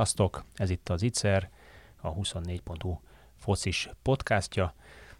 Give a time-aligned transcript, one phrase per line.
[0.00, 0.44] Sziasztok!
[0.54, 1.50] Ez itt az ICER,
[2.00, 2.98] a 24.hu
[3.36, 4.74] focis podcastja,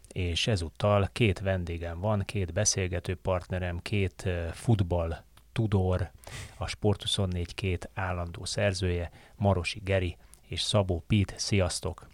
[0.07, 6.11] és ezúttal két vendégem van, két beszélgető partnerem, két futball tudor,
[6.57, 10.17] a Sport24 két állandó szerzője, Marosi Geri
[10.47, 11.33] és Szabó Pít.
[11.37, 12.07] Sziasztok!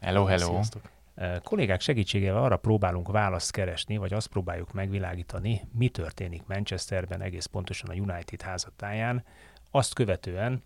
[0.00, 0.46] Hello, hello!
[0.46, 0.90] Sziasztok.
[1.42, 7.90] Kollégák segítségével arra próbálunk választ keresni, vagy azt próbáljuk megvilágítani, mi történik Manchesterben, egész pontosan
[7.90, 9.24] a United házatáján,
[9.70, 10.62] azt követően,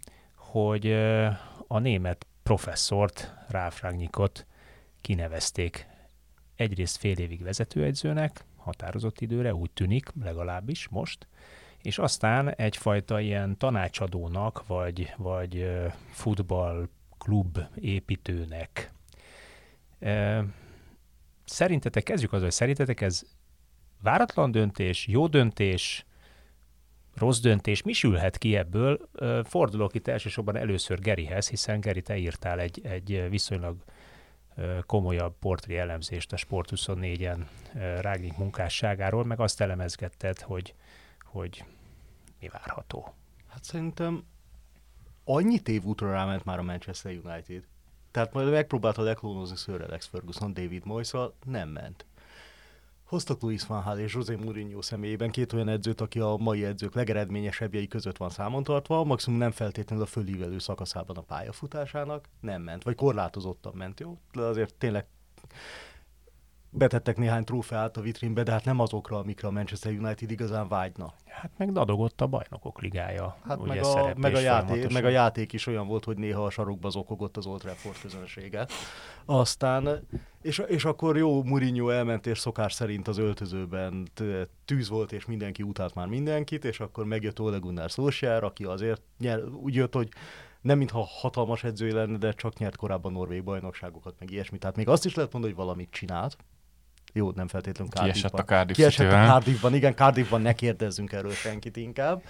[0.55, 0.93] hogy
[1.67, 4.47] a német professzort, Ralf Rangnickot
[5.01, 5.87] kinevezték
[6.57, 11.27] egyrészt fél évig vezetőegyzőnek, határozott időre, úgy tűnik, legalábbis most,
[11.83, 15.71] és aztán egyfajta ilyen tanácsadónak, vagy, vagy
[16.11, 18.93] futballklub építőnek.
[21.45, 23.23] Szerintetek, kezdjük azzal, hogy szerintetek ez
[24.03, 26.07] váratlan döntés, jó döntés,
[27.15, 29.09] rossz döntés, mi sülhet ki ebből?
[29.45, 33.77] Fordulok itt elsősorban először Gerihez, hiszen Geri, te írtál egy, egy viszonylag
[34.87, 37.39] komolyabb portré elemzést a Sport24-en
[38.01, 40.75] Rágnik munkásságáról, meg azt elemezgetted, hogy,
[41.23, 41.65] hogy
[42.41, 43.15] mi várható.
[43.49, 44.25] Hát szerintem
[45.25, 47.65] annyi tévútra ráment már a Manchester United.
[48.11, 51.13] Tehát majd megpróbálta leklónozni Sir Alex Ferguson David moyes
[51.45, 52.07] nem ment.
[53.15, 56.95] Hoztak Luis van Hal és José Mourinho személyében két olyan edzőt, aki a mai edzők
[56.95, 62.83] legeredményesebbjei között van számon tartva, maximum nem feltétlenül a fölívelő szakaszában a pályafutásának, nem ment,
[62.83, 64.19] vagy korlátozottan ment, jó?
[64.33, 65.07] De azért tényleg
[66.77, 71.15] betettek néhány trófeát a vitrínbe, de hát nem azokra, amikre a Manchester United igazán vágyna.
[71.27, 73.37] Hát meg dadogott a bajnokok ligája.
[73.47, 76.45] Hát ugye, meg, a, meg, a játék, meg a játék is olyan volt, hogy néha
[76.45, 78.67] a sarokba zokogott az Old Trafford közönsége.
[79.25, 80.07] Aztán,
[80.43, 84.09] és, és akkor jó, Mourinho elment, és szokás szerint az öltözőben
[84.65, 89.03] tűz volt, és mindenki utált már mindenkit, és akkor megjött Ole Gunnar Solskjaer, aki azért
[89.19, 90.09] nyer, úgy jött, hogy
[90.61, 94.59] nem mintha hatalmas edző lenne, de csak nyert korábban norvég bajnokságokat, meg ilyesmi.
[94.59, 96.37] Tehát még azt is lehet mondani, hogy valamit csinált,
[97.17, 98.31] jó, nem feltétlenül Cardiffban.
[98.31, 102.23] Kiesett a Cardiff Kiesett a Cardiffban, igen, Cardiffban ne kérdezzünk erről senkit inkább.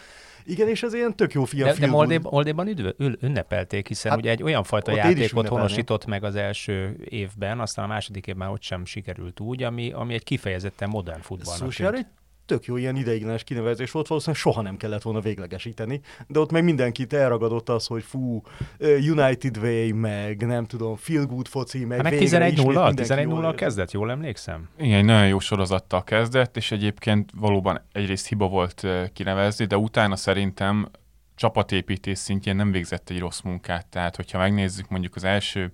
[0.46, 1.68] Igen, és ez ilyen tök jó fiam.
[1.68, 6.06] De, de Moldéban, Moldéban üdv, ül, ünnepelték, hiszen hát, ugye egy olyan fajta játékot honosított
[6.06, 10.24] meg az első évben, aztán a második évben ott sem sikerült úgy, ami, ami egy
[10.24, 11.72] kifejezetten modern futballnak.
[11.72, 12.06] Szóval egy
[12.46, 16.64] tök jó ilyen ideiglenes kinevezés volt, valószínűleg soha nem kellett volna véglegesíteni, de ott meg
[16.64, 18.42] mindenkit elragadott az, hogy fú,
[18.80, 24.10] United Way, meg nem tudom, Feel Good foci, meg, hát meg 11-0, 11-0 kezdett, jól
[24.10, 24.68] emlékszem?
[24.78, 30.16] Igen, egy nagyon jó sorozattal kezdett, és egyébként valóban egyrészt hiba volt kinevezni, de utána
[30.16, 30.88] szerintem
[31.34, 33.86] csapatépítés szintjén nem végzett egy rossz munkát.
[33.86, 35.72] Tehát, hogyha megnézzük mondjuk az első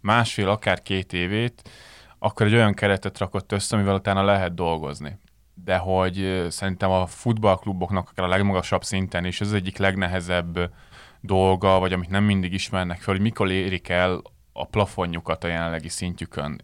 [0.00, 1.70] másfél, akár két évét,
[2.18, 5.18] akkor egy olyan keretet rakott össze, amivel utána lehet dolgozni
[5.54, 10.72] de hogy szerintem a futballkluboknak akár a legmagasabb szinten is ez az egyik legnehezebb
[11.20, 15.88] dolga, vagy amit nem mindig ismernek fel, hogy mikor érik el a plafonjukat a jelenlegi
[15.88, 16.60] szintjükön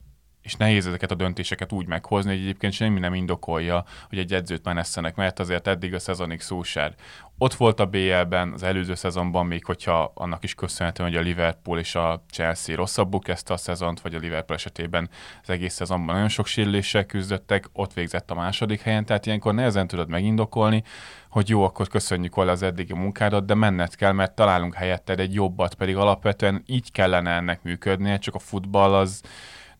[0.48, 4.64] és nehéz ezeket a döntéseket úgy meghozni, hogy egyébként semmi nem indokolja, hogy egy edzőt
[4.64, 6.94] menesszenek, mert azért eddig a szezonig Szúsár
[7.40, 11.78] ott volt a BL-ben, az előző szezonban, még hogyha annak is köszönhetően, hogy a Liverpool
[11.78, 15.08] és a Chelsea rosszabbul kezdte a szezont, vagy a Liverpool esetében
[15.42, 19.86] az egész szezonban nagyon sok sérüléssel küzdöttek, ott végzett a második helyen, tehát ilyenkor nehezen
[19.86, 20.82] tudod megindokolni,
[21.28, 25.34] hogy jó, akkor köszönjük volna az eddigi munkádat, de menned kell, mert találunk helyetted egy
[25.34, 29.22] jobbat, pedig alapvetően így kellene ennek működnie, csak a futball az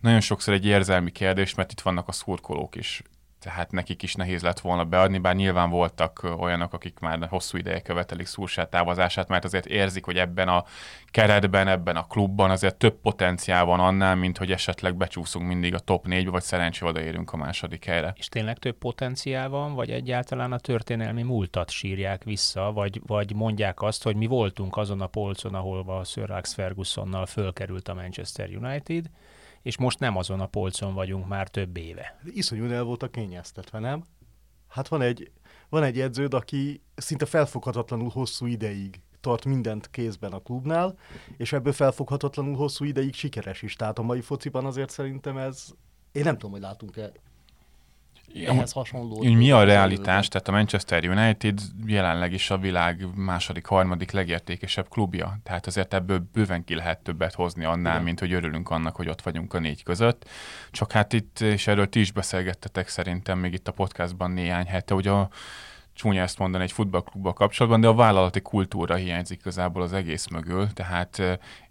[0.01, 3.03] nagyon sokszor egy érzelmi kérdés, mert itt vannak a szurkolók is
[3.41, 7.81] tehát nekik is nehéz lett volna beadni, bár nyilván voltak olyanok, akik már hosszú ideje
[7.81, 10.65] követelik Szúrsát távozását, mert azért érzik, hogy ebben a
[11.11, 15.79] keretben, ebben a klubban azért több potenciál van annál, mint hogy esetleg becsúszunk mindig a
[15.79, 18.13] top 4 vagy szerencsé odaérünk a második helyre.
[18.17, 23.83] És tényleg több potenciál van, vagy egyáltalán a történelmi múltat sírják vissza, vagy, vagy mondják
[23.83, 28.49] azt, hogy mi voltunk azon a polcon, ahol a Sir Alex Fergusonnal fölkerült a Manchester
[28.49, 29.11] United,
[29.63, 32.21] és most nem azon a polcon vagyunk már több éve.
[32.25, 34.05] Iszonyú el voltak kényeztetve, nem?
[34.69, 35.31] Hát van egy,
[35.69, 40.99] van egy edződ, aki szinte felfoghatatlanul hosszú ideig tart mindent kézben a klubnál,
[41.37, 43.77] és ebből felfoghatatlanul hosszú ideig sikeres is.
[43.77, 45.67] Tehát a mai fociban azért szerintem ez,
[46.13, 47.13] én nem tudom, hogy látunk-e
[48.47, 49.23] ehhez hasonló.
[49.23, 50.29] Mi a realitás?
[50.29, 55.39] Tehát a Manchester United jelenleg is a világ második, harmadik legértékesebb klubja.
[55.43, 58.05] Tehát azért ebből bőven ki lehet többet hozni annál, Igen.
[58.05, 60.29] mint hogy örülünk annak, hogy ott vagyunk a négy között.
[60.71, 64.95] Csak hát itt, és erről ti is beszélgettetek szerintem még itt a podcastban néhány hete,
[64.95, 65.29] hogy a
[65.95, 70.73] csúnya ezt mondani egy futballklubbal kapcsolatban, de a vállalati kultúra hiányzik igazából az egész mögül,
[70.73, 71.23] tehát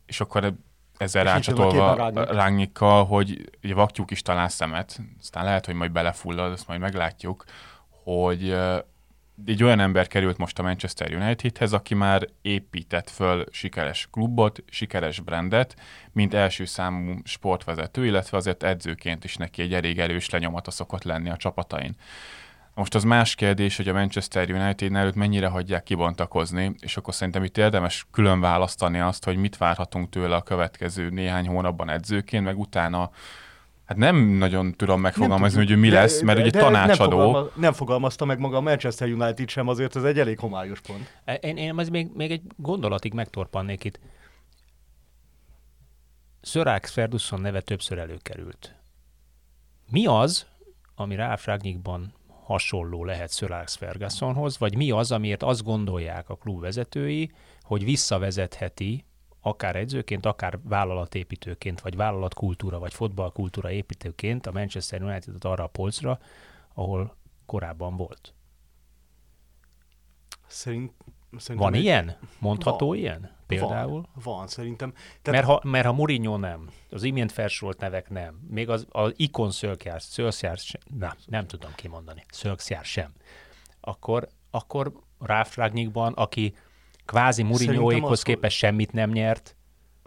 [0.05, 0.53] és akkor
[0.97, 6.67] ezzel rácsatolva Rányikkal, hogy ugye vaktyúk is talán szemet, aztán lehet, hogy majd belefullad, azt
[6.67, 7.43] majd meglátjuk,
[8.03, 8.55] hogy
[9.45, 15.19] egy olyan ember került most a Manchester Unitedhez, aki már épített föl sikeres klubot, sikeres
[15.19, 15.75] brandet,
[16.11, 21.29] mint első számú sportvezető, illetve azért edzőként is neki egy elég erős lenyomata szokott lenni
[21.29, 21.95] a csapatain.
[22.77, 27.43] Most az más kérdés, hogy a Manchester United előtt mennyire hagyják kibontakozni, és akkor szerintem
[27.43, 32.59] itt érdemes külön választani azt, hogy mit várhatunk tőle a következő néhány hónapban edzőként, meg
[32.59, 33.11] utána
[33.85, 37.17] Hát nem nagyon tudom megfogalmazni, hogy mi lesz, mert de, ugye de tanácsadó.
[37.17, 40.81] Nem, fogalmaz, nem fogalmazta meg maga a Manchester United sem, azért ez egy elég homályos
[40.81, 41.19] pont.
[41.25, 43.99] E, én, én ez még, még egy gondolatig megtorpannék itt.
[46.41, 48.75] Sir Alex Ferguson neve többször előkerült.
[49.89, 50.45] Mi az,
[50.95, 52.15] ami Ralf Ragnikban
[52.47, 57.83] hasonló lehet Sir Alex Fergusonhoz, vagy mi az, amiért azt gondolják a klub vezetői, hogy
[57.83, 59.05] visszavezetheti
[59.41, 66.19] akár edzőként, akár vállalatépítőként, vagy vállalatkultúra, vagy fotballkultúra építőként a Manchester United-et arra a polcra,
[66.73, 67.15] ahol
[67.45, 68.33] korábban volt.
[70.47, 70.91] Szerint,
[71.47, 71.81] van egy...
[71.81, 72.17] ilyen?
[72.39, 72.97] Mondható van.
[72.97, 73.36] ilyen?
[73.47, 73.91] Például?
[73.91, 74.93] Van, van szerintem.
[75.21, 75.45] Tehát...
[75.45, 79.51] Mert, ha, mert ha Mourinho nem, az imént felsorolt nevek nem, még az, az ikon
[79.51, 83.11] Szölkjár, Szölkjár sem, na, nem tudom kimondani, Szölkjár sem,
[83.81, 86.53] akkor, akkor Ráf Ragnikban, aki
[87.05, 89.56] kvázi Mourinhoékhoz képest semmit nem nyert,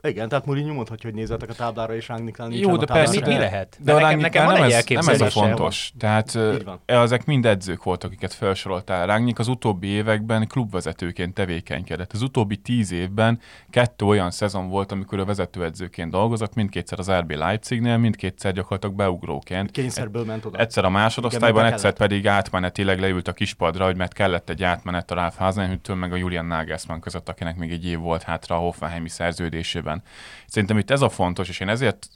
[0.02, 3.32] igen, tehát Mourinho mondhatja, hogy nézzetek a táblára, és Rangnicknál nincs Jó, de persze, mi,
[3.32, 3.76] mi lehet?
[3.81, 5.93] De, de nekem, nekem nem, ez, nem ez a fontos.
[5.99, 6.38] Tehát
[6.85, 9.06] ezek mind edzők voltak, akiket felsoroltál.
[9.06, 12.12] Rangnick az utóbbi években klubvezetőként tevékenykedett.
[12.12, 17.31] Az utóbbi tíz évben kettő olyan szezon volt, amikor a vezetőedzőként dolgozott, mindkétszer az RB
[17.31, 19.70] Leipzignél, mindkétszer gyakorlatilag beugróként.
[19.70, 20.58] Kényszerből ment oda.
[20.58, 25.14] Egyszer a másodosztályban, egyszer pedig átmenetileg leült a kispadra, hogy mert kellett egy átmenet a
[25.14, 29.08] Ralf Hasenhüttől meg a Julian Nagelsmann között, akinek még egy év volt hátra a Hoffenheimi
[29.08, 30.03] szerződésében esetében.
[30.47, 32.09] Szerintem itt ez a fontos, és én ezért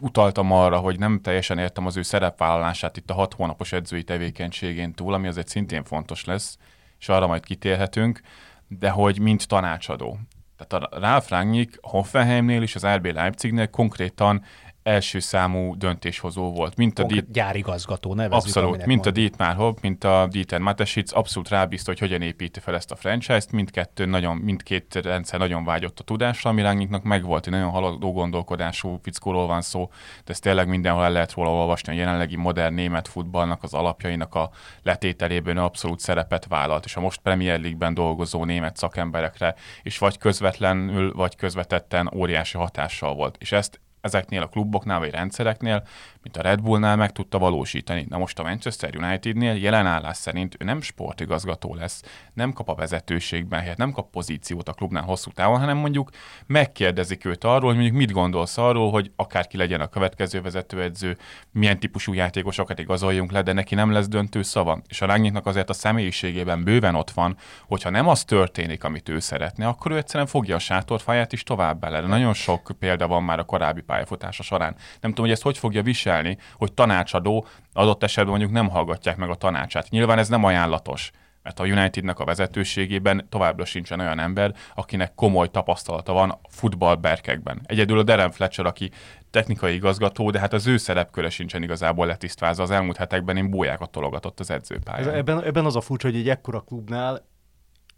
[0.00, 4.92] utaltam arra, hogy nem teljesen értem az ő szerepvállalását itt a hat hónapos edzői tevékenységén
[4.92, 6.58] túl, ami azért szintén fontos lesz,
[6.98, 8.20] és arra majd kitérhetünk,
[8.68, 10.18] de hogy mint tanácsadó.
[10.56, 14.42] Tehát a Ralf Rangnick Hoffenheimnél és az RB Leipzignél konkrétan
[14.86, 16.76] első számú döntéshozó volt.
[16.76, 17.30] Mint a Diet...
[17.30, 18.46] gyárigazgató, nevezzük.
[18.56, 22.74] Abszolút, mint a Dietmar Hopp, mint a Dieter Matesic, abszolút rábízta, hogy hogyan építi fel
[22.74, 23.52] ezt a franchise-t.
[23.52, 28.98] Mindkettő nagyon, mindkét rendszer nagyon vágyott a tudásra, ami Rangnicknak megvolt, egy nagyon haladó gondolkodású
[29.02, 29.90] fickóról van szó,
[30.24, 34.34] de ezt tényleg mindenhol el lehet róla olvasni, a jelenlegi modern német futballnak az alapjainak
[34.34, 34.50] a
[34.82, 41.12] letételében abszolút szerepet vállalt, és a most Premier League-ben dolgozó német szakemberekre is vagy közvetlenül,
[41.12, 43.36] vagy közvetetten óriási hatással volt.
[43.38, 45.82] És ezt ezeknél a kluboknál vagy rendszereknél,
[46.26, 48.06] mint a Red Bullnál meg tudta valósítani.
[48.08, 52.02] Na most a Manchester Unitednél jelen állás szerint ő nem sportigazgató lesz,
[52.34, 56.10] nem kap a vezetőségben helyet, nem kap pozíciót a klubnál hosszú távon, hanem mondjuk
[56.46, 61.16] megkérdezik őt arról, hogy mondjuk mit gondolsz arról, hogy akárki legyen a következő vezetőedző,
[61.50, 64.82] milyen típusú játékosokat igazoljunk le, de neki nem lesz döntő szava.
[64.88, 67.36] És a Rangnicknak azért a személyiségében bőven ott van,
[67.66, 71.80] hogyha nem az történik, amit ő szeretne, akkor ő egyszerűen fogja a sátorfáját is tovább
[71.80, 72.00] bele.
[72.00, 74.74] Nagyon sok példa van már a korábbi pályafutása során.
[75.00, 76.14] Nem tudom, hogy ezt hogy fogja viselni,
[76.54, 79.90] hogy tanácsadó adott esetben mondjuk nem hallgatják meg a tanácsát.
[79.90, 81.10] Nyilván ez nem ajánlatos
[81.46, 87.60] mert a Unitednek a vezetőségében továbbra sincsen olyan ember, akinek komoly tapasztalata van futballberkekben.
[87.64, 88.90] Egyedül a Darren Fletcher, aki
[89.30, 92.62] technikai igazgató, de hát az ő szerepköre sincsen igazából letisztvázva.
[92.62, 95.14] Az elmúlt hetekben én bújákat tologatott az edzőpályán.
[95.14, 97.26] Ebben, ebben az a furcsa, hogy egy ekkora klubnál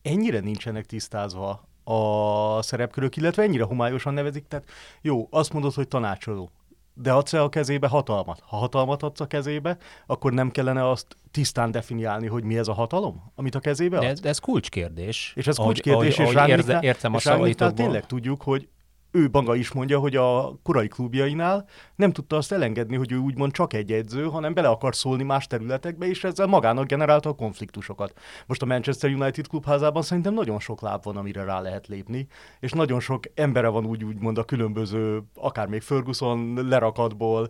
[0.02, 4.46] ennyire nincsenek tisztázva a szerepkörök, illetve ennyire homályosan nevezik.
[4.48, 4.68] Tehát
[5.00, 6.50] jó, azt mondod, hogy tanácsoló
[7.00, 8.42] de adsz -e a kezébe hatalmat?
[8.46, 9.76] Ha hatalmat adsz a kezébe,
[10.06, 14.04] akkor nem kellene azt tisztán definiálni, hogy mi ez a hatalom, amit a kezébe adsz?
[14.04, 15.32] De ez, de ez kulcskérdés.
[15.36, 18.68] És ez kulcskérdés, ahogy, és ahogy érze, értem a és tényleg tudjuk, hogy
[19.10, 23.52] ő maga is mondja, hogy a korai klubjainál nem tudta azt elengedni, hogy ő úgymond
[23.52, 28.12] csak egy edző, hanem bele akar szólni más területekbe, és ezzel magának generálta a konfliktusokat.
[28.46, 32.26] Most a Manchester United klubházában szerintem nagyon sok láb van, amire rá lehet lépni,
[32.60, 37.48] és nagyon sok embere van úgy úgymond a különböző, akár még Ferguson lerakatból,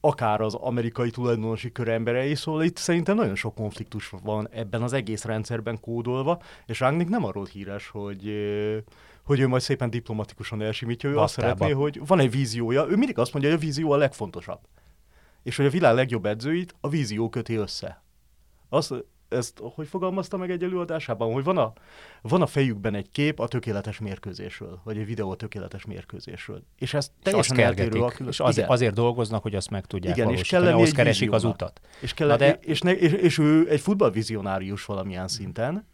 [0.00, 4.92] akár az amerikai tulajdonosi kör emberei, szóval itt szerintem nagyon sok konfliktus van ebben az
[4.92, 8.32] egész rendszerben kódolva, és Rangnick nem arról híres, hogy
[9.28, 11.24] hogy ő majd szépen diplomatikusan elsimítja, ő Baktába.
[11.24, 14.60] azt szeretné, hogy van egy víziója, ő mindig azt mondja, hogy a vízió a legfontosabb.
[15.42, 18.02] És hogy a világ legjobb edzőit a vízió köti össze.
[18.68, 18.94] Azt,
[19.28, 21.72] ezt hogy fogalmazta meg egy előadásában, hogy van a,
[22.22, 26.62] van a fejükben egy kép a tökéletes mérkőzésről, vagy egy videó a tökéletes mérkőzésről.
[26.78, 28.32] És ez teljesen és eltérő a külön...
[28.32, 31.80] És az, azért dolgoznak, hogy azt meg tudják Igen, és kell ahhoz keresik az utat.
[32.00, 32.58] És, kell, de...
[32.60, 35.86] és, ne, és, és, ő egy futballvizionárius valamilyen szinten,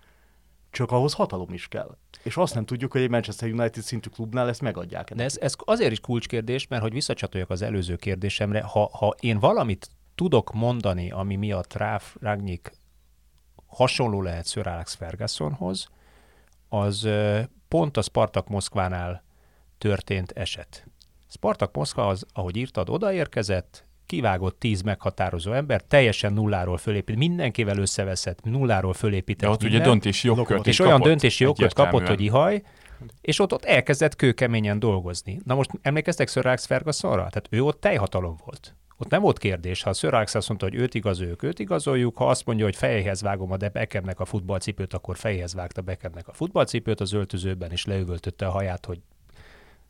[0.74, 1.96] csak ahhoz hatalom is kell.
[2.22, 5.14] És azt nem tudjuk, hogy egy Manchester United szintű klubnál ezt megadják.
[5.14, 9.38] De ez, ez azért is kulcskérdés, mert hogy visszacsatoljak az előző kérdésemre, ha, ha én
[9.38, 12.72] valamit tudok mondani, ami miatt Ráf Ragnik
[13.66, 15.88] hasonló lehet Sir Alex Fergusonhoz,
[16.68, 17.08] az
[17.68, 19.24] pont a Spartak Moszkvánál
[19.78, 20.86] történt eset.
[21.28, 28.42] Spartak Moszkva az, ahogy írtad, odaérkezett, kivágott tíz meghatározó ember, teljesen nulláról fölépít, mindenkivel összeveszett,
[28.42, 29.48] nulláról fölépített.
[29.48, 32.62] De ott minden, ugye döntési jogkört És olyan döntési jogkört kapott, hogy ihaj,
[33.20, 35.40] és ott, ott elkezdett kőkeményen dolgozni.
[35.44, 37.16] Na most emlékeztek Sir Alex Fergusonra?
[37.16, 38.74] Tehát ő ott teljhatalom volt.
[38.96, 42.28] Ott nem volt kérdés, ha Sir Alex azt mondta, hogy őt igazoljuk, őt igazoljuk, ha
[42.28, 47.00] azt mondja, hogy fejhez vágom a Beckhamnek a futballcipőt, akkor fejhez vágta Beckhamnek a futballcipőt
[47.00, 49.00] az öltözőben, és leüvöltötte a haját, hogy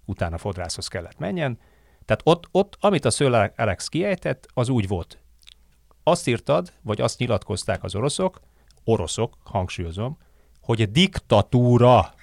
[0.04, 1.59] utána fodrászhoz kellett menjen.
[2.04, 5.18] Tehát ott, ott amit a Sir Alex kiejtett, az úgy volt.
[6.02, 8.40] Azt írtad, vagy azt nyilatkozták az oroszok,
[8.84, 10.18] oroszok, hangsúlyozom,
[10.61, 12.14] hogy diktatúra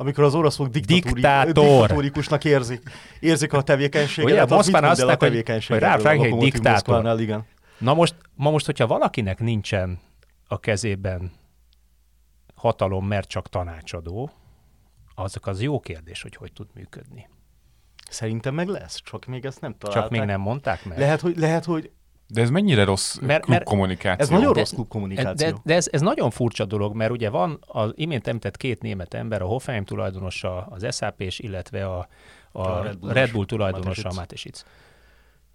[0.00, 4.30] amikor az oroszok diktatórikusnak érzik, érzik a tevékenységet.
[4.30, 7.20] Ugye, Moszkván azt mondták, hogy, hogy Ralph egy diktátor.
[7.20, 7.46] igen.
[7.78, 10.00] Na most, ma most, hogyha valakinek nincsen
[10.46, 11.32] a kezében
[12.54, 14.30] hatalom, mert csak tanácsadó,
[15.14, 17.28] azok az jó kérdés, hogy hogy tud működni.
[18.08, 20.02] Szerintem meg lesz, csak még ezt nem találták.
[20.02, 20.98] Csak még nem mondták meg.
[20.98, 21.90] Lehet, hogy, lehet, hogy
[22.30, 24.24] de ez mennyire rossz mert, klubkommunikáció?
[24.24, 25.50] Ez nagyon rossz klubkommunikáció.
[25.50, 29.14] De, de ez, ez nagyon furcsa dolog, mert ugye van az imént említett két német
[29.14, 32.08] ember, a Hoffenheim tulajdonosa, az SAP és illetve a,
[32.52, 34.64] a, a Red, Bull Red Bull tulajdonosa, a Matesic.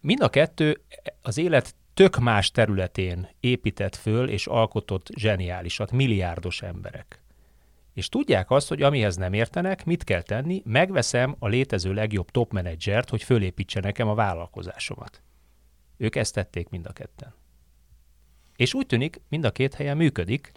[0.01, 0.81] Mind a kettő
[1.21, 7.22] az élet tök más területén épített föl és alkotott zseniálisat, milliárdos emberek.
[7.93, 12.51] És tudják azt, hogy amihez nem értenek, mit kell tenni, megveszem a létező legjobb top
[12.51, 15.21] menedzsert, hogy fölépítse nekem a vállalkozásomat.
[15.97, 17.33] Ők ezt tették mind a ketten.
[18.55, 20.51] És úgy tűnik, mind a két helyen működik,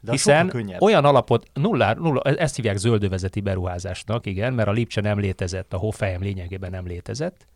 [0.00, 5.18] de hiszen olyan alapot, nulla, nulla, ezt hívják zöldövezeti beruházásnak, igen, mert a Lipcse nem
[5.18, 7.46] létezett, a Hoffenheim lényegében nem létezett.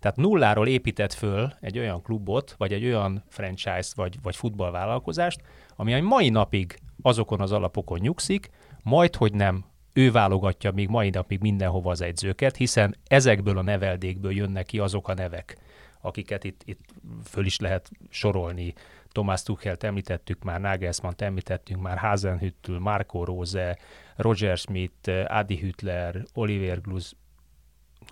[0.00, 5.40] Tehát nulláról épített föl egy olyan klubot, vagy egy olyan franchise-t, vagy, vagy futballvállalkozást,
[5.76, 8.50] ami a mai napig azokon az alapokon nyugszik,
[8.82, 14.32] majd, hogy nem ő válogatja még mai napig mindenhova az egyzőket, hiszen ezekből a neveldékből
[14.32, 15.56] jönnek ki azok a nevek,
[16.00, 16.80] akiket itt, itt
[17.24, 18.74] föl is lehet sorolni.
[19.12, 23.78] Tomás Tuchelt említettük már, nagelsmann említettünk már, Hasenhüttl, Marco Rose,
[24.16, 27.16] Roger Smith, Adi Hüttler, Oliver Gluz,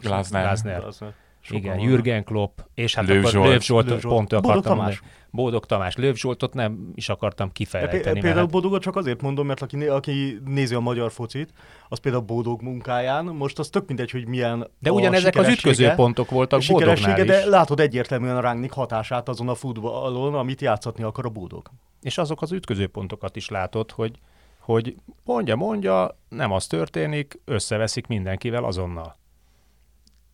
[0.00, 0.42] Glasner.
[0.42, 0.80] Glasner.
[0.80, 1.14] Glasner.
[1.50, 4.14] Igen, Jürgen Klopp, és hát Lőv Zsolt, Lőv Zsolt, Lőv Zsolt.
[4.14, 5.02] pont akartam Tamás.
[5.30, 5.96] Bódog Tamás.
[5.96, 8.20] Lőv Zsoltot nem is akartam kifejteni.
[8.20, 8.50] Például hát...
[8.50, 11.52] Bódogot csak azért mondom, mert aki, aki nézi a magyar focit,
[11.88, 16.30] az például Bódog munkáján, most az tök mindegy, hogy milyen De ugyanezek az ütköző pontok
[16.30, 17.24] voltak Bódognál is.
[17.24, 21.70] De látod egyértelműen a Rángnik hatását azon a futballon, amit játszatni akar a Bódog.
[22.00, 24.18] És azok az ütköző pontokat is látod, hogy
[24.60, 29.16] hogy mondja, mondja, nem az történik, összeveszik mindenkivel azonnal.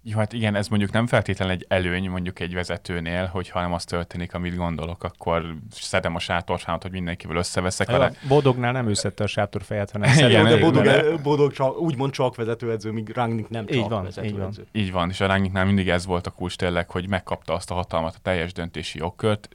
[0.02, 3.84] Jó, hát igen, ez mondjuk nem feltétlenül egy előny mondjuk egy vezetőnél, hogyha nem az
[3.84, 8.04] történik, amit gondolok, akkor szedem a sátorfámat, hogy mindenkivel összeveszek vele.
[8.04, 10.30] A Bodognál nem őszette a sátorfejet, hanem szedem.
[10.30, 14.36] Igen, de Bodog, Bodog csak, úgymond csak vezetőedző, míg Rangnick nem csak így van, vezetőedző.
[14.36, 14.82] Így van.
[14.82, 17.74] így van, és a Rangnicknál mindig ez volt a kulcs tényleg, hogy megkapta azt a
[17.74, 19.48] hatalmat, a teljes döntési jogkört,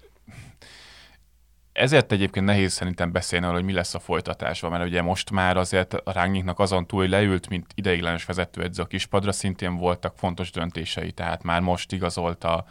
[1.75, 5.58] ezért egyébként nehéz szerintem beszélni arról, hogy mi lesz a folytatásban, mert ugye most már
[5.58, 10.51] azért a Rágnyiknak azon túl, hogy leült, mint ideiglenes vezetőedző a kispadra, szintén voltak fontos
[10.51, 12.65] döntései, tehát már most igazolta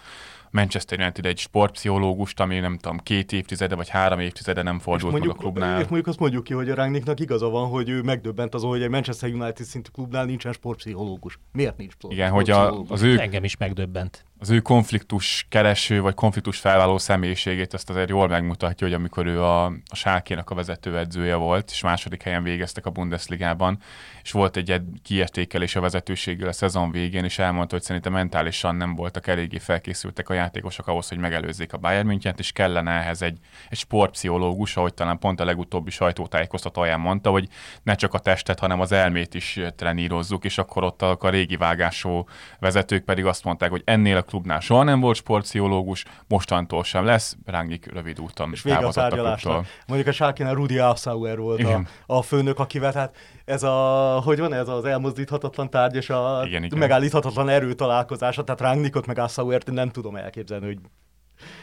[0.51, 5.33] Manchester United egy sportpszichológust, ami nem tudom, két évtizede vagy három évtizede nem fordult mondjuk,
[5.33, 5.81] meg a klubnál.
[5.81, 8.83] És mondjuk azt mondjuk ki, hogy a Rangnicknak igaza van, hogy ő megdöbbent azon, hogy
[8.83, 11.39] egy Manchester United szintű klubnál nincsen sportpszichológus.
[11.53, 13.19] Miért nincs Igen, hogy a, az ő...
[13.19, 18.87] Engem is megdöbbent az ő konfliktus kereső vagy konfliktus felvállaló személyiségét azt azért jól megmutatja,
[18.87, 23.79] hogy amikor ő a, a Sálkének a vezetőedzője volt, és második helyen végeztek a Bundesligában,
[24.23, 28.95] és volt egy kiértékelés a vezetőséggel a szezon végén, és elmondta, hogy szerintem mentálisan nem
[28.95, 33.39] voltak eléggé felkészültek a játékosok ahhoz, hogy megelőzzék a Bayern München-t, és kellene ehhez egy,
[33.69, 37.49] egy sportpszichológus, ahogy talán pont a legutóbbi sajtótájékoztatóján mondta, hogy
[37.83, 41.57] ne csak a testet, hanem az elmét is trenírozzuk, és akkor ott a, a régi
[41.57, 42.25] vágású
[42.59, 47.37] vezetők pedig azt mondták, hogy ennél a klubnál soha nem volt sportpszichológus, mostantól sem lesz,
[47.45, 49.67] Rángik rövid úton És vége a tárgyalásnak.
[49.87, 54.53] Mondjuk a Sárkénál Rudi Assauer volt a, a, főnök, akivel hát ez a, hogy van
[54.53, 56.79] ez az elmozdíthatatlan tárgy és a igen, igen.
[56.79, 60.79] megállíthatatlan erő találkozása, tehát Rángnikot meg Assauert nem tudom elképzelni, hogy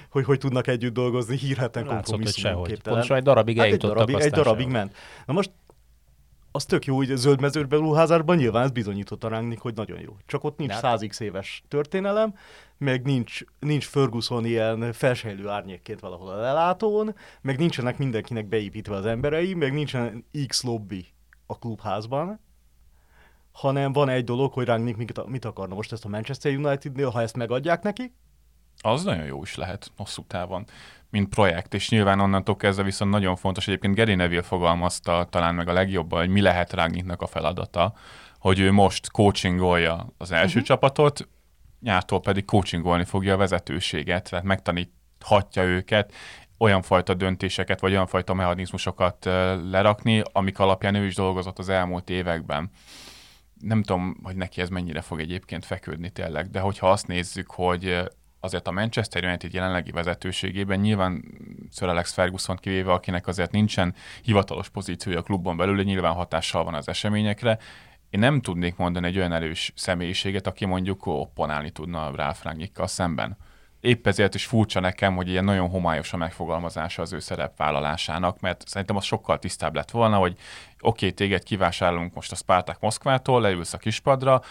[0.09, 2.99] hogy hogy tudnak együtt dolgozni, hírheten kompromisszumon képtelen.
[2.99, 4.95] Pont egy darabig hát eljutottak, egy darabig, egy darabig ment.
[5.25, 5.51] Na most
[6.51, 10.17] az tök jó, hogy a zöld mezőberuházásban nyilván ez bizonyította ránk, hogy nagyon jó.
[10.25, 12.33] Csak ott nincs százig éves történelem,
[12.77, 19.05] meg nincs, nincs Ferguson ilyen felsejlő árnyékként valahol a lelátón, meg nincsenek mindenkinek beépítve az
[19.05, 21.05] emberei, meg nincsen X lobby
[21.45, 22.39] a klubházban,
[23.51, 27.21] hanem van egy dolog, hogy Rangnick mit, mit akarna most ezt a Manchester United-nél, ha
[27.21, 28.13] ezt megadják neki,
[28.81, 30.65] Az nagyon jó is lehet hosszú távon,
[31.09, 35.67] mint projekt, és nyilván onnantól kezdve viszont nagyon fontos, egyébként Gary Neville fogalmazta talán meg
[35.67, 37.93] a legjobban, hogy mi lehet Rágnyitnak a feladata,
[38.39, 40.63] hogy ő most coachingolja az első uh-huh.
[40.63, 41.27] csapatot,
[41.81, 46.13] nyártól pedig coachingolni fogja a vezetőséget, tehát megtaníthatja őket,
[46.57, 49.25] olyan fajta döntéseket, vagy olyan fajta mechanizmusokat
[49.71, 52.69] lerakni, amik alapján ő is dolgozott az elmúlt években.
[53.59, 58.03] Nem tudom, hogy neki ez mennyire fog egyébként feküdni tényleg, de hogyha azt nézzük, hogy
[58.43, 61.23] azért a Manchester United jelenlegi vezetőségében nyilván
[61.71, 66.73] Sir Alex Ferguson kivéve, akinek azért nincsen hivatalos pozíciója a klubban belül, nyilván hatással van
[66.73, 67.59] az eseményekre,
[68.11, 73.37] én nem tudnék mondani egy olyan erős személyiséget, aki mondjuk opponálni tudna Ralf Rangnickkal szemben.
[73.79, 78.67] Épp ezért is furcsa nekem, hogy ilyen nagyon homályos a megfogalmazása az ő szerepvállalásának, mert
[78.67, 83.41] szerintem az sokkal tisztább lett volna, hogy oké, okay, téged kivásárolunk most a Spartak Moszkvától,
[83.41, 84.41] leülsz a kispadra,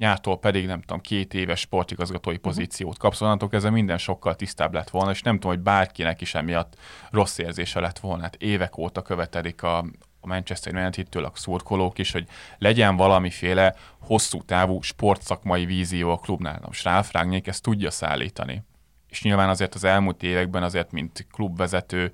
[0.00, 2.42] nyártól pedig nem tudom, két éves sportigazgatói mhm.
[2.42, 6.34] pozíciót kapsz, onnantól kezdve minden sokkal tisztább lett volna, és nem tudom, hogy bárkinek is
[6.34, 6.74] emiatt
[7.10, 8.22] rossz érzése lett volna.
[8.22, 9.78] Hát évek óta követelik a,
[10.20, 12.26] a Manchester United-től a szurkolók is, hogy
[12.58, 16.60] legyen valamiféle hosszú távú sportszakmai vízió a klubnál.
[16.82, 18.64] Ralf Rangnick ezt tudja szállítani.
[19.08, 22.12] És nyilván azért az elmúlt években azért, mint klubvezető,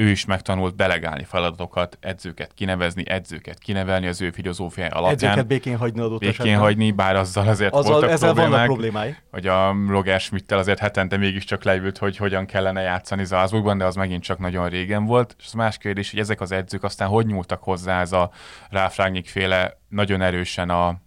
[0.00, 5.12] ő is megtanult delegálni feladatokat, edzőket kinevezni, edzőket kinevelni az ő filozófiája alapján.
[5.14, 6.58] Edzőket békén hagyni adott Békén esetben.
[6.58, 8.50] hagyni, bár azzal azért azzal, voltak ezzel problémák.
[8.50, 9.16] vannak problémái.
[9.30, 13.94] Hogy a Roger Schmidt-tel azért hetente mégiscsak leült, hogy hogyan kellene játszani Salzburgban, de az
[13.94, 15.34] megint csak nagyon régen volt.
[15.38, 18.30] És az más kérdés, hogy ezek az edzők aztán hogy nyúltak hozzá ez a
[18.70, 21.00] Ráfrágnyik féle nagyon erősen a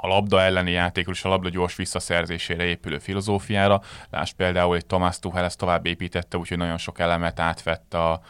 [0.00, 3.80] a labda elleni játékról és a labda gyors visszaszerzésére épülő filozófiára.
[4.10, 8.20] Lásd például, hogy Thomas Tuchel ezt tovább építette, úgyhogy nagyon sok elemet átvett a,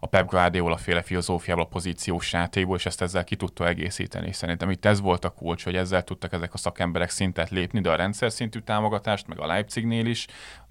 [0.00, 4.32] a Pep Guardiola féle filozófiából, a pozíciós játékból, és ezt ezzel ki tudta egészíteni.
[4.32, 7.90] Szerintem itt ez volt a kulcs, hogy ezzel tudtak ezek a szakemberek szintet lépni, de
[7.90, 10.26] a rendszer szintű támogatást, meg a Leipzignél is,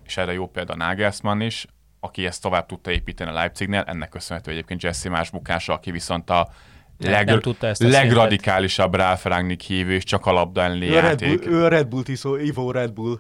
[0.06, 1.68] és erre jó példa Nagelsmann is,
[2.00, 6.30] aki ezt tovább tudta építeni a Leipzignél, ennek köszönhető egyébként Jesse más bukása, aki viszont
[6.30, 6.50] a
[6.98, 11.40] leg, nem tudta ezt a legradikálisabb Ralf Rangnick hívő, és csak a labda elleni játék.
[11.40, 13.20] Bull, ő a Red Bull tiszó, Ivo Red Bull.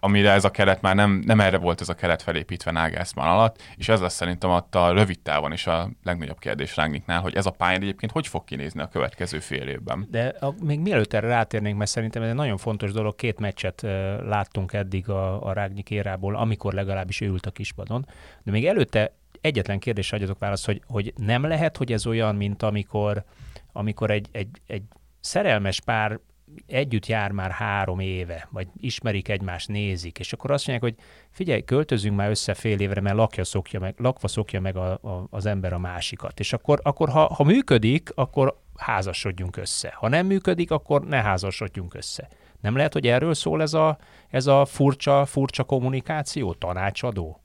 [0.00, 3.62] Amire ez a keret már nem, nem erre volt ez a keret felépítve Nagelsmann alatt,
[3.76, 7.46] és ez lesz szerintem ott a rövid távon is a legnagyobb kérdés Rangnicknál, hogy ez
[7.46, 10.06] a pálya egyébként hogy fog kinézni a következő fél évben.
[10.10, 13.82] De a, még mielőtt erre rátérnénk, mert szerintem ez egy nagyon fontos dolog, két meccset
[13.82, 13.90] uh,
[14.26, 18.06] láttunk eddig a, a Rangnick érából, amikor legalábbis ő ült a kispadon,
[18.42, 19.12] de még előtte
[19.44, 23.24] egyetlen kérdés adjatok választ, hogy, hogy nem lehet, hogy ez olyan, mint amikor,
[23.72, 24.82] amikor egy, egy, egy
[25.20, 26.20] szerelmes pár
[26.66, 31.62] együtt jár már három éve, vagy ismerik egymást, nézik, és akkor azt mondják, hogy figyelj,
[31.62, 35.46] költözünk már össze fél évre, mert lakja szokja meg, lakva szokja meg a, a, az
[35.46, 36.40] ember a másikat.
[36.40, 39.92] És akkor, akkor ha, ha működik, akkor házasodjunk össze.
[39.96, 42.28] Ha nem működik, akkor ne házasodjunk össze.
[42.60, 47.43] Nem lehet, hogy erről szól ez a, ez a furcsa, furcsa kommunikáció, tanácsadó?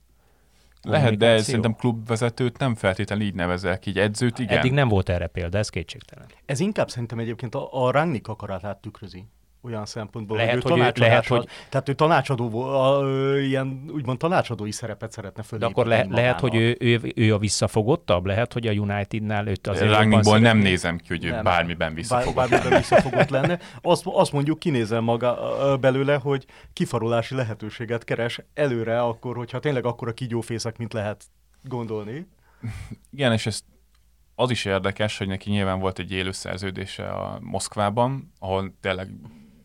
[0.82, 4.58] Lehet, de szerintem klubvezetőt nem feltétlenül így nevezel ki, egy edzőt igen.
[4.58, 6.26] Eddig nem volt erre példa, ez kétségtelen.
[6.46, 9.26] Ez inkább szerintem egyébként a, a Rangnick akaratát tükrözi
[9.62, 11.48] olyan szempontból, lehet, hogy, ő, hogy ő, lehet, hogy...
[11.70, 15.60] Tehát ő tanácsadó, a, ö, ilyen úgymond tanácsadói szerepet szeretne fölé.
[15.62, 18.26] De akkor le, lehet, hogy ő, ő, ő, a visszafogottabb?
[18.26, 21.44] Lehet, hogy a Unitednál őt azért Rangnickból nem nézem ki, hogy ő nem.
[21.44, 22.36] bármiben visszafogott.
[22.36, 23.60] Bár, bármiben visszafogott lenne.
[23.82, 30.08] Azt, azt mondjuk kinézel maga belőle, hogy kifarulási lehetőséget keres előre akkor, hogyha tényleg akkor
[30.08, 31.24] a kígyófészek, mint lehet
[31.64, 32.28] gondolni.
[33.12, 33.64] Igen, és ezt
[34.36, 39.10] az is érdekes, hogy neki nyilván volt egy élő szerződése a Moszkvában, ahol tényleg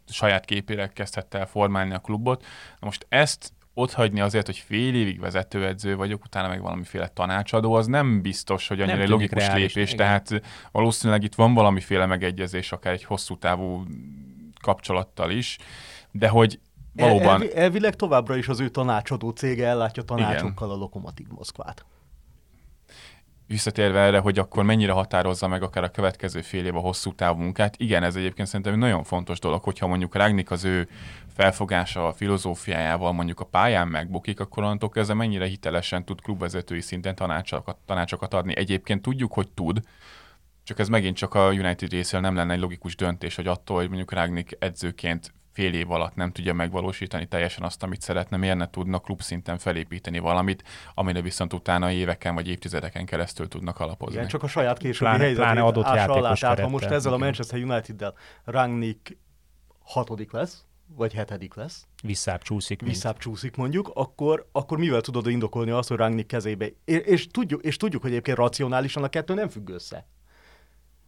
[0.08, 2.42] saját képére kezdhette el formálni a klubot.
[2.80, 7.72] Na most ezt ott hagyni azért, hogy fél évig vezetőedző vagyok, utána meg valamiféle tanácsadó,
[7.72, 10.06] az nem biztos, hogy annyira egy logikus reális, lépés, igen.
[10.06, 13.84] tehát valószínűleg itt van valamiféle megegyezés, akár egy hosszú távú
[14.60, 15.58] kapcsolattal is,
[16.10, 16.60] de hogy
[16.92, 17.42] valóban...
[17.42, 20.78] El, elvileg továbbra is az ő tanácsadó cége ellátja tanácsokkal igen.
[20.78, 21.84] a Lokomotív Moszkvát
[23.46, 27.40] visszatérve erre, hogy akkor mennyire határozza meg akár a következő fél év a hosszú távú
[27.40, 30.88] munkát, igen, ez egyébként szerintem egy nagyon fontos dolog, hogyha mondjuk Ragnik az ő
[31.34, 37.14] felfogása, a filozófiájával mondjuk a pályán megbukik, akkor onnantól kezdve mennyire hitelesen tud klubvezetői szinten
[37.14, 38.56] tanácsokat, tanácsokat adni.
[38.56, 39.80] Egyébként tudjuk, hogy tud,
[40.64, 43.86] csak ez megint csak a United részéről nem lenne egy logikus döntés, hogy attól, hogy
[43.86, 48.70] mondjuk Ragnik edzőként fél év alatt nem tudja megvalósítani teljesen azt, amit szeretne, miért ne
[48.70, 50.64] tudna klubszinten felépíteni valamit,
[50.94, 54.14] amire viszont utána éveken vagy évtizedeken keresztül tudnak alapozni.
[54.14, 57.18] Igen, csak a saját későbbi pláne, helyzetét pláne adott játékos alá, ha most ezzel a
[57.18, 58.14] Manchester United-del
[58.44, 59.16] Rangnick
[59.82, 61.86] hatodik lesz, vagy hetedik lesz.
[62.02, 62.82] Visszább csúszik.
[62.82, 66.66] Visszább csúszik mondjuk, akkor, akkor mivel tudod indokolni azt, hogy Rangnick kezébe?
[66.84, 70.06] És, és, tudjuk, és tudjuk, hogy egyébként racionálisan a kettő nem függ össze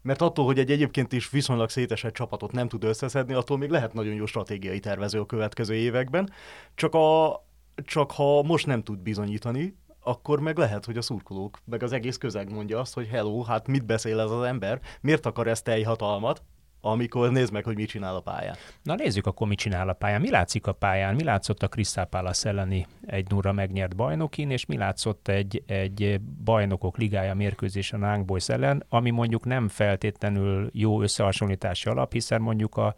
[0.07, 3.93] mert attól, hogy egy egyébként is viszonylag szétesett csapatot nem tud összeszedni, attól még lehet
[3.93, 6.31] nagyon jó stratégiai tervező a következő években.
[6.75, 7.41] Csak a,
[7.85, 12.17] csak ha most nem tud bizonyítani, akkor meg lehet, hogy a szurkolók, meg az egész
[12.17, 16.43] közeg mondja azt, hogy hello, hát mit beszél ez az ember, miért akar ezt hatalmat,
[16.91, 18.57] amikor nézd meg, hogy mit csinál a pályán.
[18.83, 20.21] Na nézzük akkor, mit csinál a pályán.
[20.21, 21.15] Mi látszik a pályán?
[21.15, 26.21] Mi látszott a Crystal Palace elleni egy nurra megnyert bajnokin, és mi látszott egy, egy
[26.45, 32.41] bajnokok ligája mérkőzésen a Young Boys ellen, ami mondjuk nem feltétlenül jó összehasonlítási alap, hiszen
[32.41, 32.95] mondjuk a,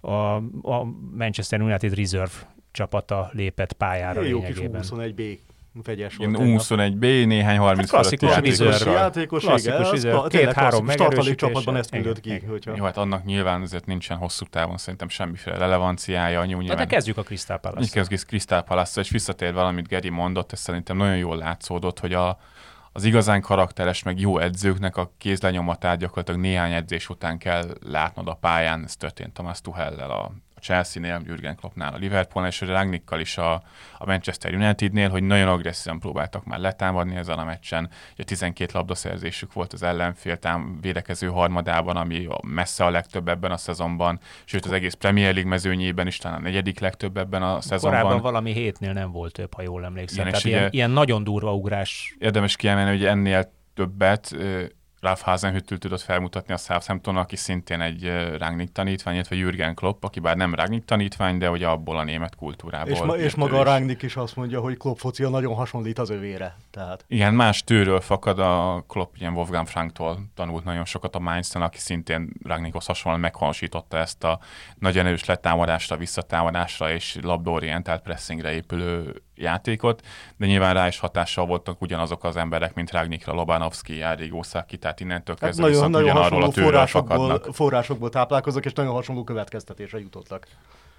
[0.00, 0.84] a, a
[1.16, 5.38] Manchester United Reserve csapata lépett pályára Jó kis 21B
[5.84, 6.36] vegyes volt.
[6.38, 8.84] 21B, néhány 30 hát klasszikus játékos.
[8.84, 11.34] Játékos, klasszikus igen, két-három megerősítés.
[11.34, 12.42] csapatban ezt küldött ki.
[12.48, 12.76] Hogyha...
[12.76, 16.44] Jó, hát annak nyilván azért nincsen hosszú távon szerintem semmiféle relevanciája.
[16.44, 16.76] Nyilván...
[16.76, 17.92] De kezdjük a Crystal Palace-t.
[17.92, 22.38] Kezdjük Crystal palace és visszatér valamit Geri mondott, ez szerintem nagyon jól látszódott, hogy a,
[22.92, 28.34] az igazán karakteres, meg jó edzőknek a kézlenyomatát gyakorlatilag néhány edzés után kell látnod a
[28.34, 28.84] pályán.
[28.84, 30.32] Ez történt Thomas Tuchellel a
[30.66, 33.52] Chelsea-nél, Jürgen Kloppnál, a Liverpoolnál, és a Rangnickkal is a,
[33.98, 37.90] a Manchester Unitednél, hogy nagyon agresszívan próbáltak már letámadni ezen a meccsen.
[38.12, 43.56] Ugye 12 labdaszerzésük volt az ellenfél tám védekező harmadában, ami messze a legtöbb ebben a
[43.56, 48.00] szezonban, sőt az egész Premier League mezőnyében is talán a negyedik legtöbb ebben a szezonban.
[48.00, 50.26] Korábban valami hétnél nem volt több, ha jól emlékszem.
[50.26, 52.16] Igen, Tehát ilyen, ugye, ilyen nagyon durva ugrás.
[52.18, 54.36] Érdemes kiemelni, hogy ennél többet
[55.00, 60.20] Ralph Hasenhüttl tudott felmutatni a Southampton, aki szintén egy Ragnik tanítvány, illetve Jürgen Klopp, aki
[60.20, 62.92] bár nem Ragnik tanítvány, de ugye abból a német kultúrából.
[62.92, 66.10] És, ma, és maga a Ragnik is azt mondja, hogy Klopp focia nagyon hasonlít az
[66.10, 66.56] övére.
[66.70, 67.04] Tehát.
[67.08, 71.78] Igen, más tőről fakad a Klopp, ilyen Wolfgang Franktól tanult nagyon sokat a Mainz-en, aki
[71.78, 74.38] szintén Ragnikhoz hasonlóan meghonosította ezt a
[74.78, 80.02] nagyon erős letámadásra, visszatámadásra és labdaorientált pressingre épülő játékot,
[80.36, 85.00] de nyilván rá is hatással voltak ugyanazok az emberek, mint Ragnikra, Lobanovski, Arrigo Saki, tehát
[85.00, 89.98] innentől hát kezdve hát nagyon, nagyon ugyanarról a forrásokból, forrásokból táplálkoznak, és nagyon hasonló következtetésre
[89.98, 90.46] jutottak.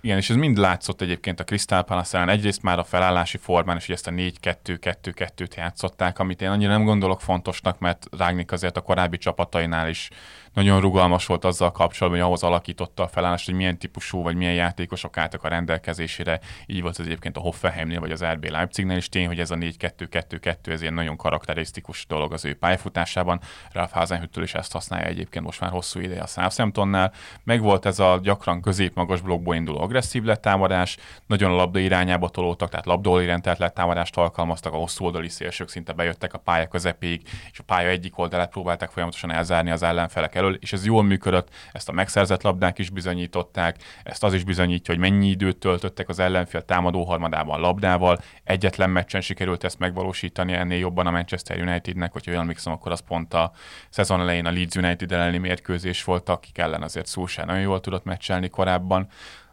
[0.02, 2.28] Igen, és ez mind látszott egyébként a Crystal palace.
[2.28, 7.22] Egyrészt már a felállási formán, és ezt a 4-2-2-2-t játszották, amit én annyira nem gondolok
[7.22, 10.10] fontosnak, mert Rágnik azért a korábbi csapatainál is
[10.58, 14.54] nagyon rugalmas volt azzal kapcsolatban, hogy ahhoz alakította a felállást, hogy milyen típusú vagy milyen
[14.54, 16.40] játékosok álltak a rendelkezésére.
[16.66, 19.56] Így volt ez egyébként a Hoffenheimnél vagy az RB Leipzignél is tény, hogy ez a
[19.56, 23.40] 4-2-2-2 ez ilyen nagyon karakterisztikus dolog az ő pályafutásában.
[23.72, 27.14] Ralf Hasenhüttl is ezt használja egyébként most már hosszú ideje a Southamptonnál.
[27.44, 32.70] Meg volt ez a gyakran középmagas blokkból induló agresszív letámadás, nagyon a labda irányába tolódtak,
[32.70, 37.64] tehát labdaorientált letámadást alkalmaztak, a hosszú oldali szélsők szinte bejöttek a pálya közepéig, és a
[37.64, 41.92] pálya egyik oldalát próbálták folyamatosan elzárni az ellenfelek elől, és ez jól működött, ezt a
[41.92, 47.04] megszerzett labdák is bizonyították, ezt az is bizonyítja, hogy mennyi időt töltöttek az ellenfél támadó
[47.04, 48.18] harmadában labdával.
[48.44, 53.04] Egyetlen meccsen sikerült ezt megvalósítani ennél jobban a Manchester Unitednek, hogyha olyan emlékszem, akkor az
[53.08, 53.52] pont a
[53.90, 58.04] szezon elején a Leeds United elleni mérkőzés volt, akik ellen azért Szulsár nagyon jól tudott
[58.04, 59.08] meccselni korábban.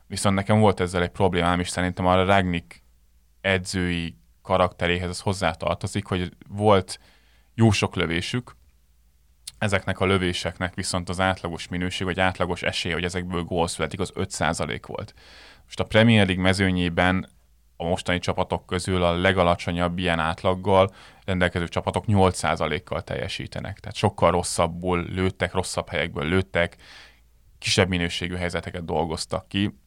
[0.07, 2.83] Viszont nekem volt ezzel egy problémám, és szerintem a Ragnik
[3.41, 6.99] edzői karakteréhez az hozzátartozik, hogy volt
[7.55, 8.57] jó sok lövésük,
[9.65, 14.13] ezeknek a lövéseknek viszont az átlagos minőség, vagy átlagos esély, hogy ezekből gól születik, az
[14.15, 15.15] 5% volt.
[15.65, 17.29] Most a Premier League mezőnyében
[17.77, 23.81] a mostani csapatok közül a legalacsonyabb ilyen átlaggal rendelkező csapatok 8%-kal teljesítenek.
[23.81, 26.77] Tehát sokkal rosszabbul lőttek, rosszabb helyekből lőttek,
[27.59, 29.79] kisebb minőségű helyzeteket dolgoztak ki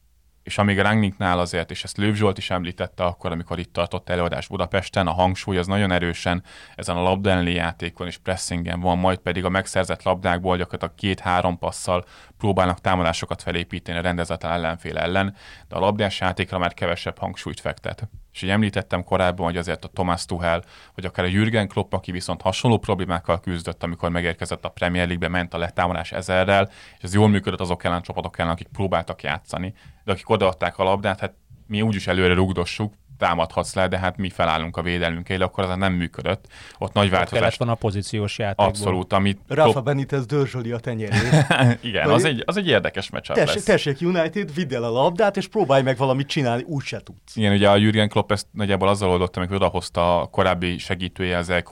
[0.48, 4.46] és amíg Rangnicknál azért, és ezt Lőv Zsolt is említette akkor, amikor itt tartott előadás
[4.46, 6.42] Budapesten, a hangsúly az nagyon erősen
[6.74, 12.04] ezen a labda játékon és pressingen van, majd pedig a megszerzett labdákból gyakorlatilag két-három passzal
[12.38, 15.34] próbálnak támadásokat felépíteni a rendezetlen ellenfél ellen,
[15.68, 18.08] de a labdás játékra már kevesebb hangsúlyt fektet.
[18.32, 20.62] És így említettem korábban, hogy azért a Thomas Tuchel,
[20.94, 25.28] vagy akár a Jürgen Klopp, aki viszont hasonló problémákkal küzdött, amikor megérkezett a Premier League-be,
[25.28, 29.74] ment a letámadás ezerrel, és ez jól működött azok ellen csapatok ellen, akik próbáltak játszani.
[30.08, 31.34] De akik odaadták a labdát, hát
[31.66, 35.92] mi úgyis előre rugdossuk, támadhatsz le, de hát mi felállunk a védelmünkért, akkor az nem
[35.92, 36.46] működött.
[36.78, 37.56] Ott nagy változás.
[37.56, 38.66] van a pozíciós játékból.
[38.66, 39.40] Abszolút, amit...
[39.48, 39.84] Rafa Top...
[39.84, 41.46] Benitez dörzsöli a tenyerét.
[41.80, 43.64] Igen, az egy, az egy érdekes meccs tessék, lesz.
[43.64, 47.36] Tessék United, vidd el a labdát, és próbálj meg valamit csinálni, úgyse tudsz.
[47.36, 51.50] Igen, ugye a Jürgen Klopp ezt nagyjából azzal oldotta, amikor odahozta a korábbi segítője az
[51.50, 51.62] El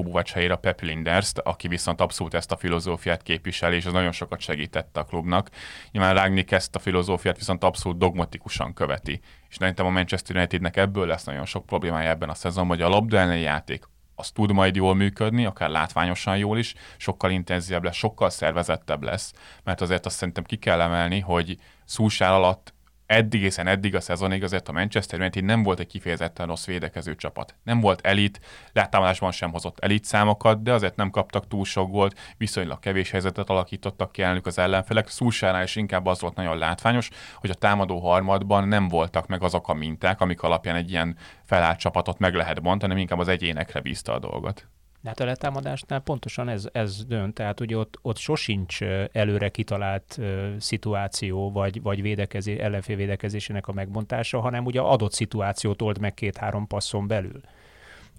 [0.50, 5.00] a Pep Linderst, aki viszont abszolút ezt a filozófiát képviseli, és az nagyon sokat segítette
[5.00, 5.50] a klubnak.
[5.92, 11.06] Nyilván Ragnik ezt a filozófiát viszont abszolút dogmatikusan követi és szerintem a Manchester Unitednek ebből
[11.06, 13.84] lesz nagyon sok problémája ebben a szezonban, hogy a labda játék
[14.16, 19.32] az tud majd jól működni, akár látványosan jól is, sokkal intenzívebb lesz, sokkal szervezettebb lesz,
[19.64, 22.74] mert azért azt szerintem ki kell emelni, hogy szúsál alatt
[23.06, 27.14] eddig, hiszen eddig a szezonig azért a Manchester United nem volt egy kifejezetten rossz védekező
[27.14, 27.54] csapat.
[27.62, 28.40] Nem volt elit,
[28.72, 33.50] letámadásban sem hozott elit számokat, de azért nem kaptak túl sok gólt, viszonylag kevés helyzetet
[33.50, 35.08] alakítottak ki ellenük az ellenfelek.
[35.08, 39.68] Szúsánál is inkább az volt nagyon látványos, hogy a támadó harmadban nem voltak meg azok
[39.68, 44.12] a minták, amik alapján egy ilyen felállt csapatot meg lehet bontani, inkább az egyénekre bízta
[44.12, 44.66] a dolgot.
[45.06, 50.56] Hát a letámadásnál pontosan ez, ez dönt, tehát ugye ott, ott sosincs előre kitalált uh,
[50.58, 56.66] szituáció, vagy, vagy védekezé, ellenfél védekezésének a megbontása, hanem ugye adott szituációt old meg két-három
[56.66, 57.40] passzon belül.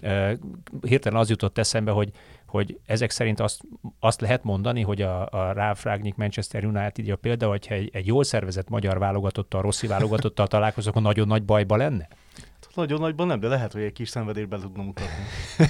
[0.01, 0.31] Uh,
[0.81, 2.11] hirtelen az jutott eszembe, hogy,
[2.45, 3.61] hogy ezek szerint azt,
[3.99, 8.07] azt lehet mondani, hogy a, a Ralph Ragnick Manchester United a példa, hogyha egy, egy
[8.07, 12.07] jól szervezett magyar válogatottal, Rossi válogatottal találkozok, akkor nagyon nagy bajba lenne?
[12.77, 15.23] Nagyon nagyban nem, de lehet, hogy egy kis szenvedésben tudna mutatni.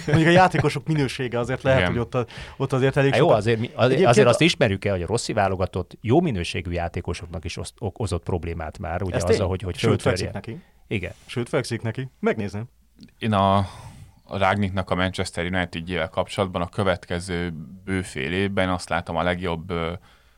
[0.08, 1.92] Mondjuk a játékosok minősége azért lehet, Igen.
[1.92, 2.26] hogy ott, a,
[2.58, 5.34] ott azért elég Há, Jó, azért, mi, azért, azért azt ismerjük el, hogy a Rossi
[5.34, 10.32] válogatott jó minőségű játékosoknak is ozt, okozott problémát már, ugye az, hogy, hogy Sőt, fekszik
[10.32, 10.62] neki.
[10.88, 11.12] Igen.
[11.26, 12.10] Sőt, fekszik neki.
[12.20, 12.66] Megnézem.
[13.20, 13.58] Én a,
[14.24, 19.74] a Rágniknak a Manchester United-jével kapcsolatban a következő bőfél évben azt látom a legjobb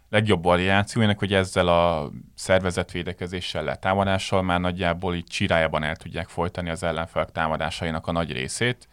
[0.10, 6.84] legjobb variációjának, hogy ezzel a szervezetvédekezéssel, letámadással már nagyjából így csirájában el tudják folytani az
[6.84, 8.88] ellenfelek támadásainak a nagy részét,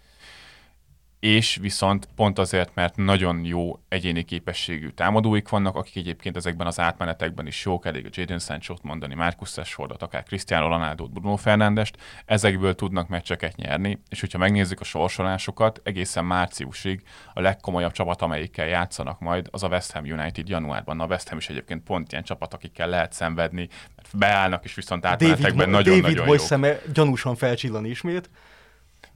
[1.26, 6.80] és viszont pont azért, mert nagyon jó egyéni képességű támadóik vannak, akik egyébként ezekben az
[6.80, 11.96] átmenetekben is jók, elég a Jadon sancho mondani, Marcus Rashfordot, akár Cristiano Ronaldo-t, Bruno Fernándest,
[12.24, 17.02] ezekből tudnak meccseket nyerni, és hogyha megnézzük a sorsolásokat, egészen márciusig
[17.34, 21.00] a legkomolyabb csapat, amelyikkel játszanak majd, az a West Ham United januárban.
[21.00, 25.06] A West Ham is egyébként pont ilyen csapat, akikkel lehet szenvedni, mert beállnak, és viszont
[25.06, 28.30] átmenetekben nagyon-nagyon David Moyes szeme gyanúsan felcsillan ismét,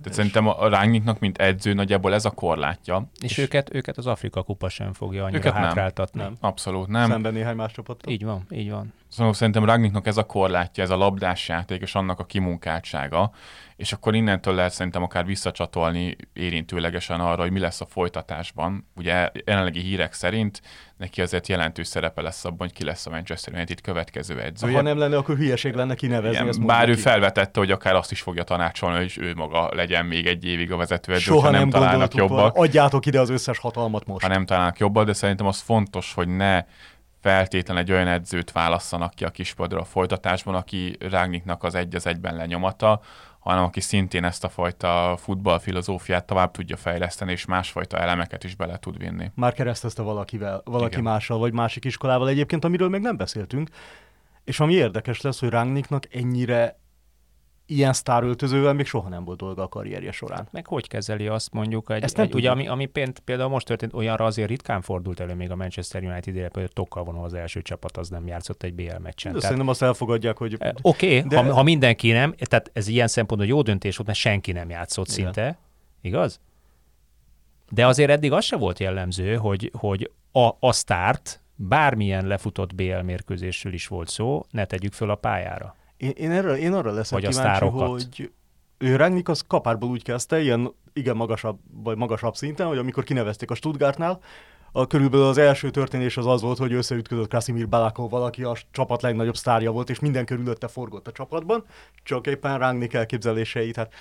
[0.02, 3.10] tehát szerintem a Rangnicknak, mint edző, nagyjából ez a korlátja.
[3.20, 6.20] És, és őket, őket az Afrika kupa sem fogja annyira őket hátráltatni.
[6.20, 6.36] Nem.
[6.40, 7.10] Abszolút nem.
[7.10, 8.12] Szemben néhány más csapattal.
[8.12, 8.92] Így van, így van.
[9.10, 13.30] Szóval szerintem Ragniknak ez a korlátja, ez a labdás játék, és annak a kimunkáltsága,
[13.76, 18.88] és akkor innentől lehet szerintem akár visszacsatolni érintőlegesen arra, hogy mi lesz a folytatásban.
[18.96, 20.62] Ugye jelenlegi hírek szerint
[20.96, 24.76] neki azért jelentős szerepe lesz abban, hogy ki lesz a Manchester United következő edzője.
[24.76, 26.36] Ha nem lenne, akkor hülyeség lenne kinevezni.
[26.36, 27.00] Igen, ezt bár ő ki.
[27.00, 30.76] felvetette, hogy akár azt is fogja tanácsolni, hogy ő maga legyen még egy évig a
[30.76, 32.56] vezetőedző, Soha nem, nem találnak jobbak.
[32.56, 34.26] Adjátok ide az összes hatalmat most.
[34.26, 36.64] Ha nem találnak jobbak, de szerintem az fontos, hogy ne
[37.20, 42.06] feltétlen egy olyan edzőt válasszanak ki a kispadra a folytatásban, aki Rágniknak az egy az
[42.06, 43.00] egyben lenyomata,
[43.38, 48.78] hanem aki szintén ezt a fajta futballfilozófiát tovább tudja fejleszteni, és másfajta elemeket is bele
[48.78, 49.30] tud vinni.
[49.34, 51.04] Már keresztezte valakivel, valaki Igen.
[51.04, 53.68] mással, vagy másik iskolával egyébként, amiről még nem beszéltünk,
[54.44, 56.78] és ami érdekes lesz, hogy Rangnicknak ennyire
[57.70, 60.48] ilyen sztáröltözővel még soha nem volt dolga a karrierje során.
[60.50, 62.90] Meg hogy kezeli azt mondjuk, egy, Ezt egy, ugye, ami, ami
[63.24, 67.04] például most történt, olyanra azért ritkán fordult elő még a Manchester United ére, hogy tokkal
[67.04, 69.32] vonul az első csapat, az nem játszott egy BL meccsen.
[69.32, 70.54] De tehát, szerintem azt elfogadják, hogy...
[70.82, 71.42] Oké, okay, de...
[71.42, 75.08] ha, ha, mindenki nem, tehát ez ilyen szempontból jó döntés volt, mert senki nem játszott
[75.08, 75.32] Igen.
[75.32, 75.58] szinte,
[76.00, 76.40] igaz?
[77.70, 83.00] De azért eddig az se volt jellemző, hogy, hogy a, a start bármilyen lefutott BL
[83.04, 85.74] mérkőzésről is volt szó, ne tegyük föl a pályára.
[86.00, 88.30] Én, én, erre, én arra leszek Vagy kíváncsi, hogy
[88.78, 93.50] ő Rangnick az kapárból úgy kezdte, ilyen igen magasabb, vagy magasabb szinten, hogy amikor kinevezték
[93.50, 94.20] a Stuttgartnál,
[94.72, 99.02] a, körülbelül az első történés az az volt, hogy összeütközött Krasimir Balakovval, aki a csapat
[99.02, 101.64] legnagyobb sztárja volt, és minden körülötte forgott a csapatban,
[102.02, 103.94] csak éppen Rangnick elképzelései, tehát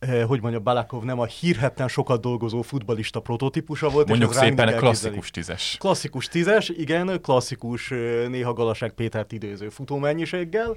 [0.00, 4.08] eh, hogy mondja, Balakov nem a hírhetten sokat dolgozó futbalista prototípusa volt.
[4.08, 5.76] Mondjuk és szépen klasszikus tízes.
[5.78, 10.76] Klasszikus tízes, igen, klasszikus, eh, néha Galasek Pétert idéző futómennyiséggel,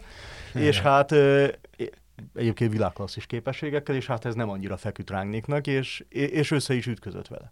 [0.53, 1.15] és hát
[2.35, 7.27] egyébként világklasszis képességekkel, és hát ez nem annyira feküdt rángnéknak, és, és össze is ütközött
[7.27, 7.51] vele.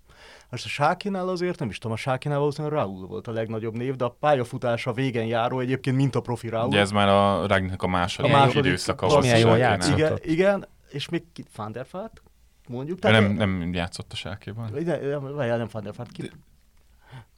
[0.49, 3.95] Most a Sákinál azért, nem is tudom, a Sákinál valószínűleg Raúl volt a legnagyobb név,
[3.95, 6.67] de a pályafutása végen járó egyébként mint a profi Raúl.
[6.67, 9.97] Ugye ez már a Rágnak a második, a második időszaka jól játszott.
[9.97, 11.23] Igen, igen, és még
[11.55, 12.21] Van der Vaart,
[12.67, 12.99] mondjuk.
[12.99, 14.69] Tehát nem, nem játszott a Sákéban.
[14.71, 15.23] Nem,
[15.57, 16.11] nem Van der Vaart.
[16.11, 16.31] Ki,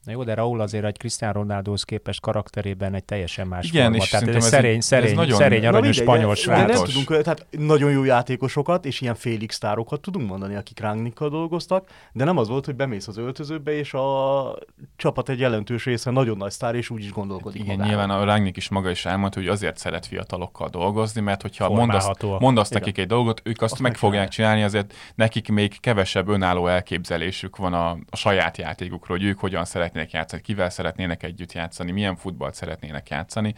[0.04, 3.98] Na jó, de Raúl azért egy Cristiano Ronaldohoz képest karakterében egy teljesen más Igen, forma.
[3.98, 5.38] És tehát ez szerény, szerény, ez nagyon...
[5.38, 6.68] szerény aranyos spanyol srác.
[6.68, 11.90] nem tudunk, tehát nagyon jó játékosokat és ilyen félig sztárokat tudunk mondani, akik Rangnickkal dolgoztak,
[12.12, 14.56] de nem az volt, hogy bemész az öltözőbe, és a
[14.96, 17.90] csapat egy jelentős része nagyon nagy sztár, és úgy is gondolkodik Igen, magára.
[17.90, 22.10] nyilván a Rangnick is maga is elmondta, hogy azért szeret fiatalokkal dolgozni, mert hogyha mondasz,
[22.40, 26.68] mondasz nekik egy dolgot, ők azt, azt meg fogják csinálni, azért nekik még kevesebb önálló
[26.68, 31.52] elképzelésük van a, a saját játékukról, hogy ők hogyan szeretnék szeretnének játszani, kivel szeretnének együtt
[31.52, 33.54] játszani, milyen futballt szeretnének játszani.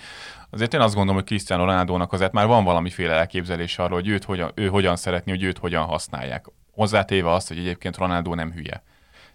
[0.49, 4.23] Azért én azt gondolom, hogy Cristiano Ronaldo-nak azért már van valamiféle elképzelés arról, hogy őt
[4.23, 6.45] hogyan, ő hogyan szeretné, hogy őt hogyan használják.
[6.71, 8.83] Hozzátéve azt, hogy egyébként Ronaldo nem hülye.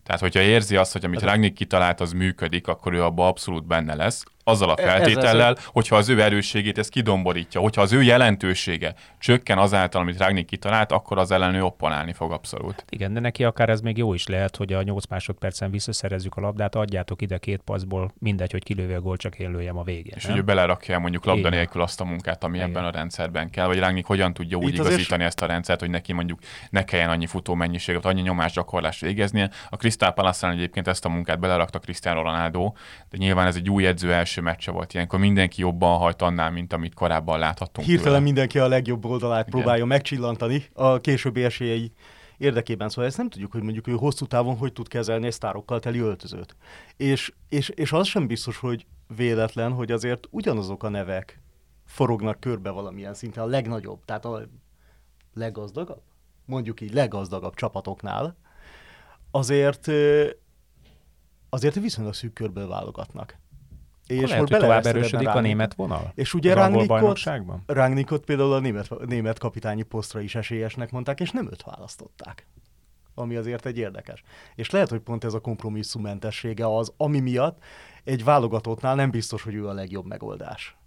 [0.02, 3.94] Tehát, hogyha érzi azt, hogy amit Ragnik kitalált, az működik, akkor ő abban abszolút benne
[3.94, 4.24] lesz.
[4.44, 10.00] Azzal a feltétellel, hogyha az ő erősségét ez kidomborítja, hogyha az ő jelentősége csökken azáltal,
[10.00, 12.84] amit Ragnik kitalált, akkor az ellen ő opponálni fog abszolút.
[12.88, 16.40] Igen, de neki akár ez még jó is lehet, hogy a 8 másodpercen visszaszerezzük a
[16.40, 20.12] labdát, adjátok ide két paszból, mindegy, hogy kilővi a gól, csak én lőjem a végén.
[20.16, 20.32] És nem?
[20.32, 21.52] hogy ő belerakja mondjuk labda Igen.
[21.52, 22.68] nélkül azt a munkát, ami Igen.
[22.68, 25.80] ebben a rendszerben kell, vagy Ragnik hogyan tudja úgy Itt azért igazítani ezt a rendszert,
[25.80, 26.38] hogy neki mondjuk
[26.70, 29.50] ne kelljen annyi futó mennyiséget, annyi nyomásgyakorlást végeznie.
[29.68, 32.72] A Crystal palace egyébként ezt a munkát belerakta Cristiano Ronaldo,
[33.10, 36.72] de nyilván ez egy új edző első meccse volt ilyenkor mindenki jobban hajt annál, mint
[36.72, 37.86] amit korábban láthattunk.
[37.86, 38.24] Hirtelen tőle.
[38.24, 39.60] mindenki a legjobb oldalát Igen.
[39.60, 41.92] próbálja megcsillantani a későbbi esélyei
[42.38, 42.88] érdekében.
[42.88, 45.98] Szóval ezt nem tudjuk, hogy mondjuk ő hosszú távon hogy tud kezelni egy sztárokkal teli
[45.98, 46.56] öltözőt.
[46.96, 51.40] És, és, és az sem biztos, hogy véletlen, hogy azért ugyanazok a nevek
[51.86, 54.42] forognak körbe valamilyen szinten a legnagyobb, tehát a
[55.34, 56.02] leggazdagabb,
[56.44, 58.36] mondjuk így leggazdagabb csapatoknál,
[59.30, 59.90] azért
[61.50, 63.39] azért viszonylag szűk körből válogatnak.
[64.14, 66.12] És lehet, hogy bele tovább erősödik a német vonal?
[66.14, 67.20] És ugye Rangnickot?
[67.66, 72.46] Rangnickot például a német, német kapitányi posztra is esélyesnek mondták, és nem őt választották.
[73.14, 74.22] Ami azért egy érdekes.
[74.54, 77.62] És lehet, hogy pont ez a kompromisszummentessége az, ami miatt
[78.04, 80.78] egy válogatottnál nem biztos, hogy ő a legjobb megoldás.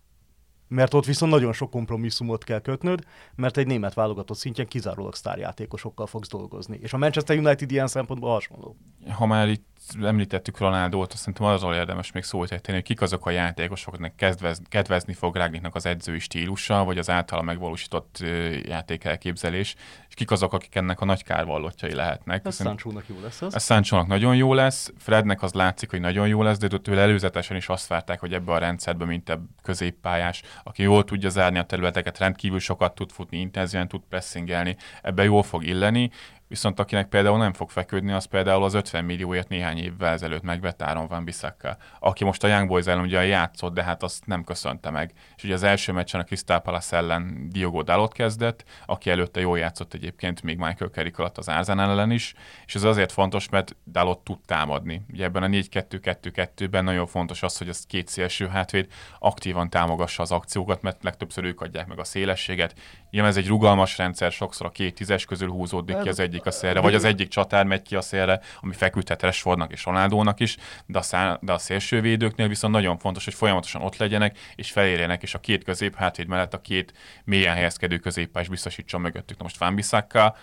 [0.68, 3.04] Mert ott viszont nagyon sok kompromisszumot kell kötnöd,
[3.36, 6.80] mert egy német válogatott szintjén kizárólag sztárjátékosokkal fogsz dolgozni.
[6.82, 8.78] És a Manchester United ilyen szempontból hasonló.
[9.10, 13.26] ha már itt említettük Ronaldót, azt szerintem arról érdemes még szót ejteni, hogy kik azok
[13.26, 18.24] a játékosok, akiknek kedvez, kedvezni fog Rágniknak az edzői stílusa, vagy az általa megvalósított
[18.66, 19.76] játékelképzelés,
[20.08, 22.46] és kik azok, akik ennek a nagy kárvallottjai lehetnek.
[22.46, 23.56] Ez Sancho-nak jó lesz az.
[23.56, 27.58] ez Sancho-nak nagyon jó lesz, Frednek az látszik, hogy nagyon jó lesz, de tőle előzetesen
[27.58, 31.64] is azt várták, hogy ebbe a rendszerbe, mint a középpályás, aki jól tudja zárni a
[31.64, 36.12] területeket, rendkívül sokat tud futni, intenzíven tud pressingelni, ebbe jól fog illeni,
[36.54, 40.82] viszont akinek például nem fog feküdni, az például az 50 millióért néhány évvel ezelőtt megvett
[40.82, 44.44] Áron Van Bissaka, aki most a Young Boys ellen ugye játszott, de hát azt nem
[44.44, 45.14] köszönte meg.
[45.36, 49.58] És ugye az első meccsen a Crystal Palace ellen Diogo Dalot kezdett, aki előtte jól
[49.58, 52.34] játszott egyébként még Michael Carrick alatt az Arsenal ellen is,
[52.66, 55.06] és ez azért fontos, mert Dalot tud támadni.
[55.12, 58.88] Ugye ebben a 4-2-2-2-ben nagyon fontos az, hogy az két szélső hátvéd
[59.20, 62.76] aktívan támogassa az akciókat, mert legtöbbször ők adják meg a szélességet.
[63.10, 66.52] Nyilván ez egy rugalmas rendszer, sokszor a két tízes közül húzódik ki az egyik a
[66.52, 70.58] szélre, vagy az egyik csatár megy ki a szélre, ami feküdhet Rashfordnak és Ronaldónak is,
[70.86, 75.22] de a, szá- de a szélsővédőknél viszont nagyon fontos, hogy folyamatosan ott legyenek, és felérjenek,
[75.24, 79.38] és a két közép hátvéd mellett a két mélyen helyezkedő középpályás biztosítson mögöttük.
[79.38, 80.36] Na most Bissaka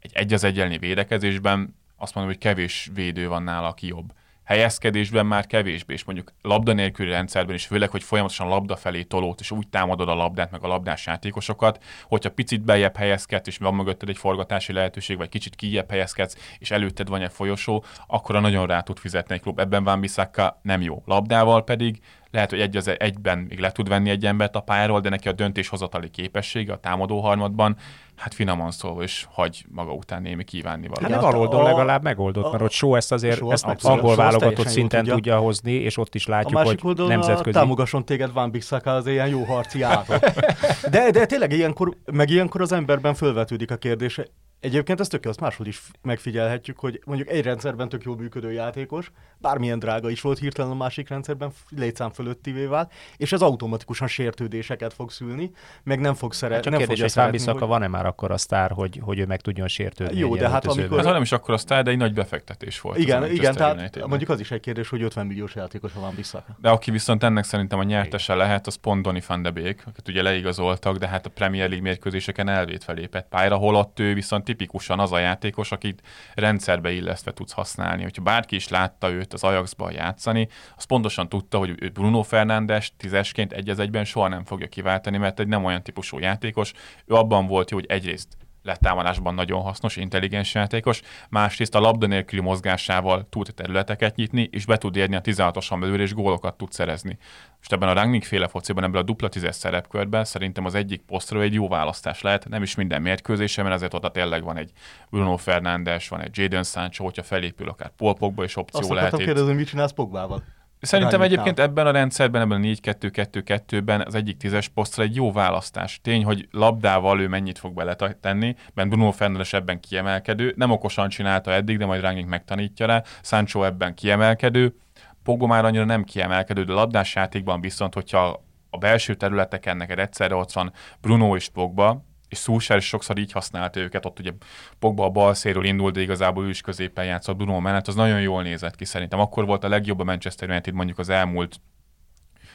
[0.00, 4.12] egy egy az egyenlni védekezésben azt mondom, hogy kevés védő van nála, aki jobb.
[4.50, 9.40] Helyezkedésben már kevésbé, és mondjuk labda nélküli rendszerben is, főleg, hogy folyamatosan labda felé tolót,
[9.40, 13.74] és úgy támadod a labdát, meg a labdás játékosokat, hogyha picit beljebb helyezkedsz, és van
[13.74, 18.66] mögötted egy forgatási lehetőség, vagy kicsit kijebb helyezkedsz, és előtted van egy folyosó, akkor nagyon
[18.66, 19.58] rá tud fizetni egy klub.
[19.58, 21.02] Ebben Van Bissaka nem jó.
[21.06, 25.00] Labdával pedig lehet, hogy egy az egyben még le tud venni egy embert a pályáról,
[25.00, 27.76] de neki a döntéshozatali képessége a támadó harmadban,
[28.16, 31.12] hát finoman szólva is hagy maga után némi kívánni Hát valami.
[31.14, 34.16] Hát baloldal a- legalább megoldott, a- mert ott Shaw ezt azért Shaw ezt meg- angol
[34.16, 35.14] válogatott szinten tudja.
[35.14, 37.56] tudja hozni, és ott is A látjuk, másik hogy nemzetközi.
[37.56, 40.18] a támogasson téged Van Bissaka az ilyen jó harci állatok.
[40.90, 44.26] De, de tényleg ilyenkor, meg ilyenkor az emberben fölvetődik a kérdése.
[44.60, 49.10] Egyébként ezt tök azt máshol is megfigyelhetjük, hogy mondjuk egy rendszerben tök jól működő játékos,
[49.38, 54.92] bármilyen drága is volt, hirtelen a másik rendszerben létszám fölöttivé vált, és ez automatikusan sértődéseket
[54.92, 55.50] fog szülni,
[55.82, 57.68] meg nem fog szeret, Hát Csak nem kérdés, fogja hogy szeretni, Bissaka hogy...
[57.68, 60.98] van-e már akkor a sztár, hogy, hogy ő meg tudjon sértődni Jó, de hát amikor-
[60.98, 62.96] Ez nem is akkor a sztár, de egy nagy befektetés volt.
[62.96, 66.14] az Igen, Manchester igen, tehát mondjuk az is egy kérdés, hogy 50 milliós játékos van
[66.14, 66.56] Bissaka.
[66.60, 70.08] De aki viszont ennek szerintem a nyertese lehet, az pont Donny van de Beek, akit
[70.08, 75.00] ugye leigazoltak, de hát a Premier League mérkőzéseken elvétve lépett pályára, holott ő viszont tipikusan
[75.00, 76.02] az a játékos, akit
[76.34, 78.02] rendszerbe illesztve tudsz használni.
[78.02, 83.52] Hogyha bárki is látta őt az Ajaxban játszani, az pontosan tudta, hogy Bruno Fernandes tízesként
[83.52, 86.72] egy egyben soha nem fogja kiváltani, mert egy nem olyan típusú játékos.
[87.06, 92.42] Ő abban volt jó, hogy egyrészt letámadásban nagyon hasznos, intelligens játékos, másrészt a labda nélküli
[92.42, 97.18] mozgásával tud területeket nyitni, és be tud érni a 16-oson belül, és gólokat tud szerezni.
[97.56, 101.42] Most ebben a Rangnick féle fociban, ebben a dupla tízes szerepkörben szerintem az egyik posztról
[101.42, 104.70] egy jó választás lehet, nem is minden mérkőzésen, mert azért ott tényleg van egy
[105.10, 109.12] Bruno Fernandes, van egy Jadon Sancho, hogyha felépül akár Paul Pogba is opció Azt lehet
[109.12, 109.24] itt.
[109.24, 110.42] kérdezni, mit csinálsz Pogbával?
[110.80, 116.00] Szerintem egyébként ebben a rendszerben, ebben a 4-2-2-2-ben az egyik tízes posztra egy jó választás.
[116.02, 121.52] Tény, hogy labdával ő mennyit fog beletenni, mert Bruno Fernandes ebben kiemelkedő, nem okosan csinálta
[121.52, 124.74] eddig, de majd Rangnick megtanítja rá, Sancho ebben kiemelkedő,
[125.22, 130.34] Pogba már annyira nem kiemelkedő, de labdás játékban viszont, hogyha a belső területeken neked egyszerre
[130.34, 134.32] ott van Bruno és Pogba, és Szúsár is sokszor így használta őket, ott ugye
[134.78, 138.20] Pogba a bal szélről indult, de igazából ő is középen játszott Bruno mellett, az nagyon
[138.20, 139.20] jól nézett ki szerintem.
[139.20, 141.60] Akkor volt a legjobb a Manchester United mondjuk az elmúlt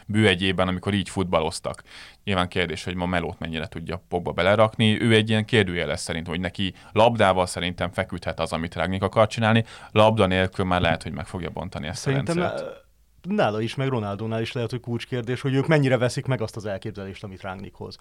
[0.08, 1.84] bő egy évben, amikor így futballoztak.
[2.24, 5.02] Nyilván kérdés, hogy ma Melót mennyire tudja Pogba belerakni.
[5.02, 9.66] Ő egy ilyen kérdőjeles szerint, hogy neki labdával szerintem feküdhet az, amit Rágnik akar csinálni.
[9.92, 12.84] Labda nélkül már lehet, hogy meg fogja bontani ezt szerintem a rendszert.
[13.22, 16.66] Nála is, meg Ronaldónál is lehet, hogy kulcskérdés, hogy ők mennyire veszik meg azt az
[16.66, 17.98] elképzelést, amit Rágnik hoz.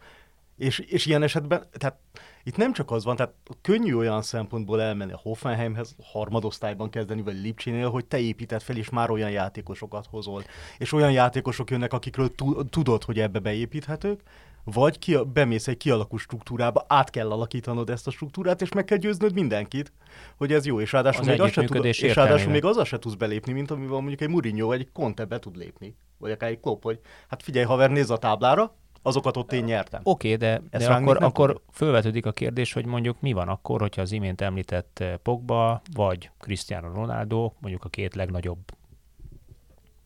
[0.57, 1.99] És, és ilyen esetben, tehát
[2.43, 7.41] itt nem csak az van, tehát könnyű olyan szempontból elmenni a Hoffenheimhez, harmadosztályban kezdeni, vagy
[7.41, 10.45] Lipcsénél, hogy te építed fel, és már olyan játékosokat hozol.
[10.79, 12.35] És olyan játékosok jönnek, akikről
[12.71, 14.21] tudod, hogy ebbe beépíthetők,
[14.65, 18.99] vagy ki, bemész egy kialakult struktúrába, át kell alakítanod ezt a struktúrát, és meg kell
[18.99, 19.93] győznöd mindenkit,
[20.37, 22.99] hogy ez jó, és ráadásul, az még, az se tud, és ráadásul még azzal se
[22.99, 26.51] tudsz belépni, mint amivel mondjuk egy Mourinho vagy egy Conte be tud lépni, vagy akár
[26.51, 28.75] egy Klopp, hogy hát figyelj haver, nézz a táblára,
[29.07, 30.01] azokat ott én nyertem.
[30.05, 34.03] Oké, okay, de, de akkor, akkor fölvetődik a kérdés, hogy mondjuk mi van akkor, hogyha
[34.03, 38.59] az imént említett eh, Pogba vagy Cristiano Ronaldo, mondjuk a két legnagyobb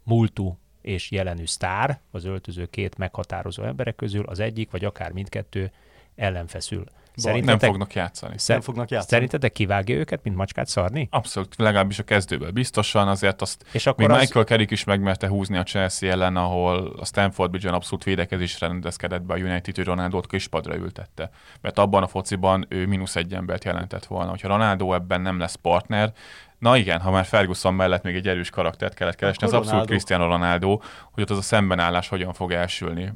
[0.02, 5.72] múltú és jelenű sztár, az öltöző két meghatározó emberek közül, az egyik, vagy akár mindkettő
[6.14, 6.84] ellenfeszül.
[7.20, 8.38] Szerintetek, nem fognak játszani.
[8.38, 9.10] Szer- nem fognak játszani.
[9.10, 11.08] Szerintetek kivágja őket, mint macskát szarni?
[11.10, 14.20] Abszolút, legalábbis a kezdőből biztosan, azért azt és akkor még az...
[14.20, 19.22] Michael Carrick is megmerte húzni a Chelsea ellen, ahol a Stanford Bridge-en abszolút védekezésre rendezkedett
[19.22, 21.30] be a United, hogy Ronaldo-t kispadra ültette.
[21.60, 24.30] Mert abban a fociban ő mínusz egy embert jelentett volna.
[24.30, 26.12] Hogyha Ronaldo ebben nem lesz partner,
[26.58, 30.26] Na igen, ha már Ferguson mellett még egy erős karaktert kellett keresni, az abszolút Cristiano
[30.26, 30.80] Ronaldo,
[31.12, 33.12] hogy ott az a szembenállás hogyan fog elsülni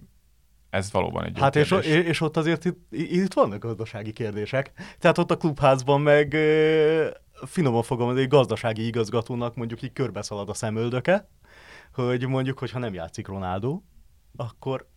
[0.72, 4.72] ez valóban egy Hát és, és ott azért itt, itt vannak gazdasági kérdések.
[4.98, 6.36] Tehát ott a klubházban meg
[7.46, 11.28] finoman fogom, egy gazdasági igazgatónak mondjuk így körbeszalad a szemöldöke,
[11.94, 13.80] hogy mondjuk, hogyha nem játszik Ronaldo,
[14.36, 14.88] akkor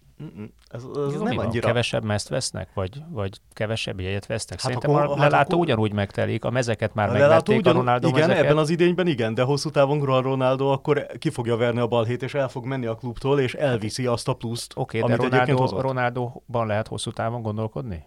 [0.69, 1.67] ez, ez Jó, nem annyira...
[1.67, 4.61] Kevesebb mezt vesznek, vagy, vagy kevesebb jegyet vesznek?
[4.61, 5.59] Hát Szerintem akkor, a lelátó hát akkor...
[5.59, 7.75] ugyanúgy megtelik, a mezeket már a megvették ugyan...
[7.75, 8.43] a Ronaldo Igen, mezeket.
[8.43, 12.33] ebben az idényben igen, de hosszú távon Ronaldo akkor ki fogja verni a balhét, és
[12.33, 16.67] el fog menni a klubtól, és elviszi azt a pluszt, Oké, okay, de Ronaldo, Ronaldo-ban
[16.67, 18.05] lehet hosszú távon gondolkodni?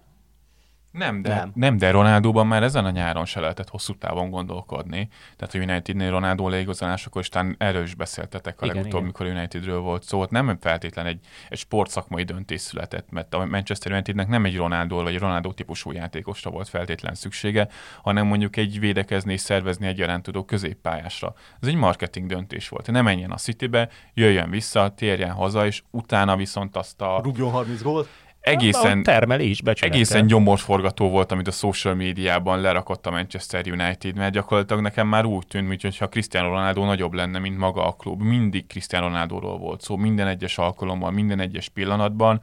[0.90, 1.52] Nem, de, nem.
[1.54, 5.08] nem, de Ronaldóban már ezen a nyáron se lehetett hosszú távon gondolkodni.
[5.36, 9.06] Tehát a Unitednél Ronaldo leigazolásakor, és talán erről is beszéltetek a igen, legutóbb, igen.
[9.06, 10.20] mikor Unitedről volt szó.
[10.20, 15.02] Ott nem feltétlen egy, egy sportszakmai döntés született, mert a Manchester Unitednek nem egy Ronaldo
[15.02, 17.68] vagy egy Ronaldo típusú játékosra volt feltétlen szüksége,
[18.02, 21.34] hanem mondjuk egy védekezni és szervezni egyaránt tudó középpályásra.
[21.60, 22.90] Ez egy marketing döntés volt.
[22.90, 27.20] Ne menjen a Citybe, jöjjön vissza, térjen haza, és utána viszont azt a...
[27.22, 28.08] Rúgjon 30 gólt
[28.40, 34.82] egészen, termelés, egészen gyomorforgató volt, amit a social médiában lerakott a Manchester United, mert gyakorlatilag
[34.82, 38.22] nekem már úgy tűnt, mintha Cristiano Ronaldo nagyobb lenne, mint maga a klub.
[38.22, 42.40] Mindig Cristiano Ronaldo-ról volt szó, minden egyes alkalommal, minden egyes pillanatban.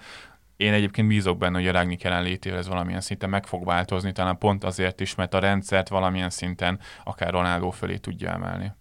[0.58, 4.38] Én egyébként bízok benne, hogy a Rágnik jelenlétével ez valamilyen szinten meg fog változni, talán
[4.38, 8.72] pont azért is, mert a rendszert valamilyen szinten akár Ronaldo fölé tudja emelni.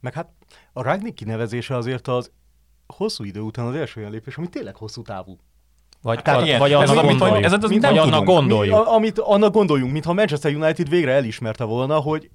[0.00, 0.28] Meg hát
[0.72, 2.32] a Rágnik kinevezése azért az
[2.86, 5.38] hosszú idő után az első olyan lépés, ami tényleg hosszú távú.
[6.02, 7.44] Vagy, hát, ilyen, vagy annak ez, gondoljuk.
[7.44, 8.84] Ez, ez, ez vagy annak gondoljuk.
[8.84, 12.30] Mi, amit annak gondoljunk, mintha Manchester United végre elismerte volna, hogy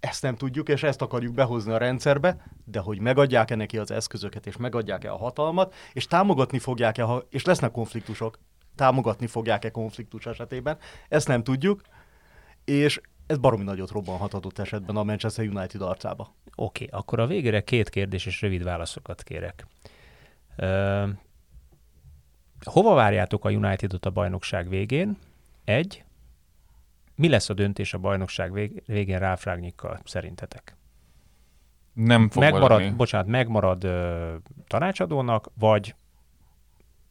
[0.00, 4.46] ezt nem tudjuk, és ezt akarjuk behozni a rendszerbe, de hogy megadják-e neki az eszközöket,
[4.46, 8.38] és megadják-e a hatalmat, és támogatni fogják-e, ha, és lesznek konfliktusok,
[8.76, 11.82] támogatni fogják-e konfliktus esetében, ezt nem tudjuk,
[12.64, 16.34] és ez baromi nagyot robbanhat adott esetben a Manchester United arcába.
[16.54, 19.66] Oké, okay, akkor a végére két kérdés és rövid válaszokat kérek.
[22.64, 25.18] Hova várjátok a Unitedot a bajnokság végén?
[25.64, 26.04] Egy.
[27.14, 28.52] Mi lesz a döntés a bajnokság
[28.86, 30.76] végén Ralf Ragnikkal szerintetek?
[31.92, 32.96] Nem fog megmarad, maradni.
[32.96, 34.34] Bocsánat, megmarad ö,
[34.66, 35.94] tanácsadónak, vagy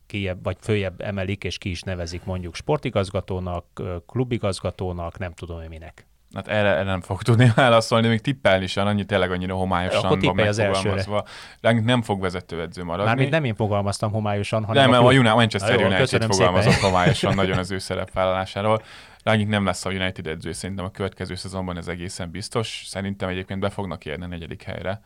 [0.05, 6.08] kiebb, vagy följebb emelik, és ki is nevezik mondjuk sportigazgatónak, klubigazgatónak, nem tudom én minek.
[6.33, 10.19] Hát erre, erre nem fog tudni válaszolni, még tippelni sem, annyi tényleg annyira homályosan Akkor
[10.21, 11.25] van megfogalmazva.
[11.61, 13.05] Nem fog vezetőedző maradni.
[13.05, 16.89] Mármint nem én fogalmaztam homályosan, hanem nem, a, a United, Manchester United fogalmazott szépen.
[16.89, 18.81] homályosan nagyon az ő szerepvállalásáról.
[19.23, 22.83] Rányik nem lesz a United edző, szerintem a következő szezonban ez egészen biztos.
[22.85, 25.01] Szerintem egyébként be fognak érni a negyedik helyre,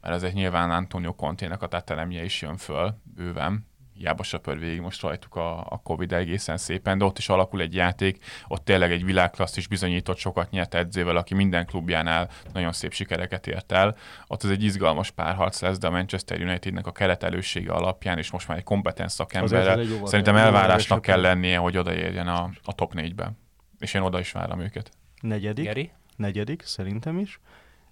[0.00, 3.67] mert ezek nyilván Antonio Contének a tetelemje is jön föl bőven,
[3.98, 7.74] hiába söpör végig most rajtuk a, a Covid egészen szépen, de ott is alakul egy
[7.74, 12.92] játék, ott tényleg egy világklassz is bizonyított, sokat nyert edzővel, aki minden klubjánál nagyon szép
[12.92, 13.96] sikereket ért el.
[14.26, 18.48] Ott ez egy izgalmas párharc lesz, de a Manchester Unitednek a keretelősége alapján, és most
[18.48, 23.32] már egy kompetens szakemberrel, szerintem elvárásnak kell lennie, hogy odaérjen a, a top négybe.
[23.78, 24.90] És én oda is várom őket.
[25.20, 25.64] Negyedik.
[25.64, 25.90] Geri?
[26.16, 27.40] Negyedik, szerintem is.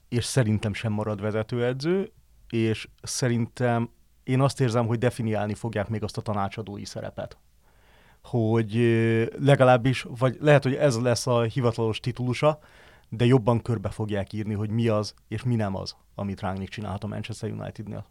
[0.09, 2.13] És szerintem sem marad vezetőedző,
[2.49, 3.91] és szerintem
[4.27, 7.39] én azt érzem, hogy definiálni fogják még azt a tanácsadói szerepet.
[8.23, 8.75] Hogy
[9.39, 12.59] legalábbis, vagy lehet, hogy ez lesz a hivatalos titulusa,
[13.09, 17.05] de jobban körbe fogják írni, hogy mi az, és mi nem az, amit Rangnick csinálhat
[17.05, 18.07] a Manchester Unitednél.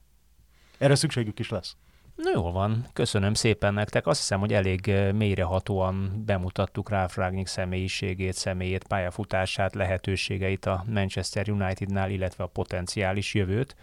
[0.77, 1.75] Erre szükségük is lesz.
[2.15, 4.07] Na jó van, köszönöm szépen nektek.
[4.07, 12.09] Azt hiszem, hogy elég mélyrehatóan bemutattuk Ralph Ragnick személyiségét, személyét, pályafutását, lehetőségeit a Manchester Unitednál,
[12.09, 13.75] illetve a potenciális jövőt.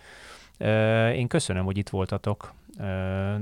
[1.14, 2.54] Én köszönöm, hogy itt voltatok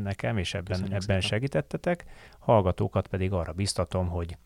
[0.03, 2.05] nekem, és ebben, ebben segítettetek.
[2.39, 4.37] Hallgatókat pedig arra biztatom, hogy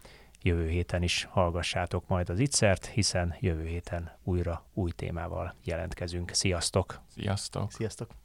[0.43, 6.31] jövő héten is hallgassátok majd az ittszert, hiszen jövő héten újra új témával jelentkezünk.
[6.31, 7.01] Sziasztok!
[7.09, 7.73] Sziasztok!
[7.73, 8.24] Sziasztok!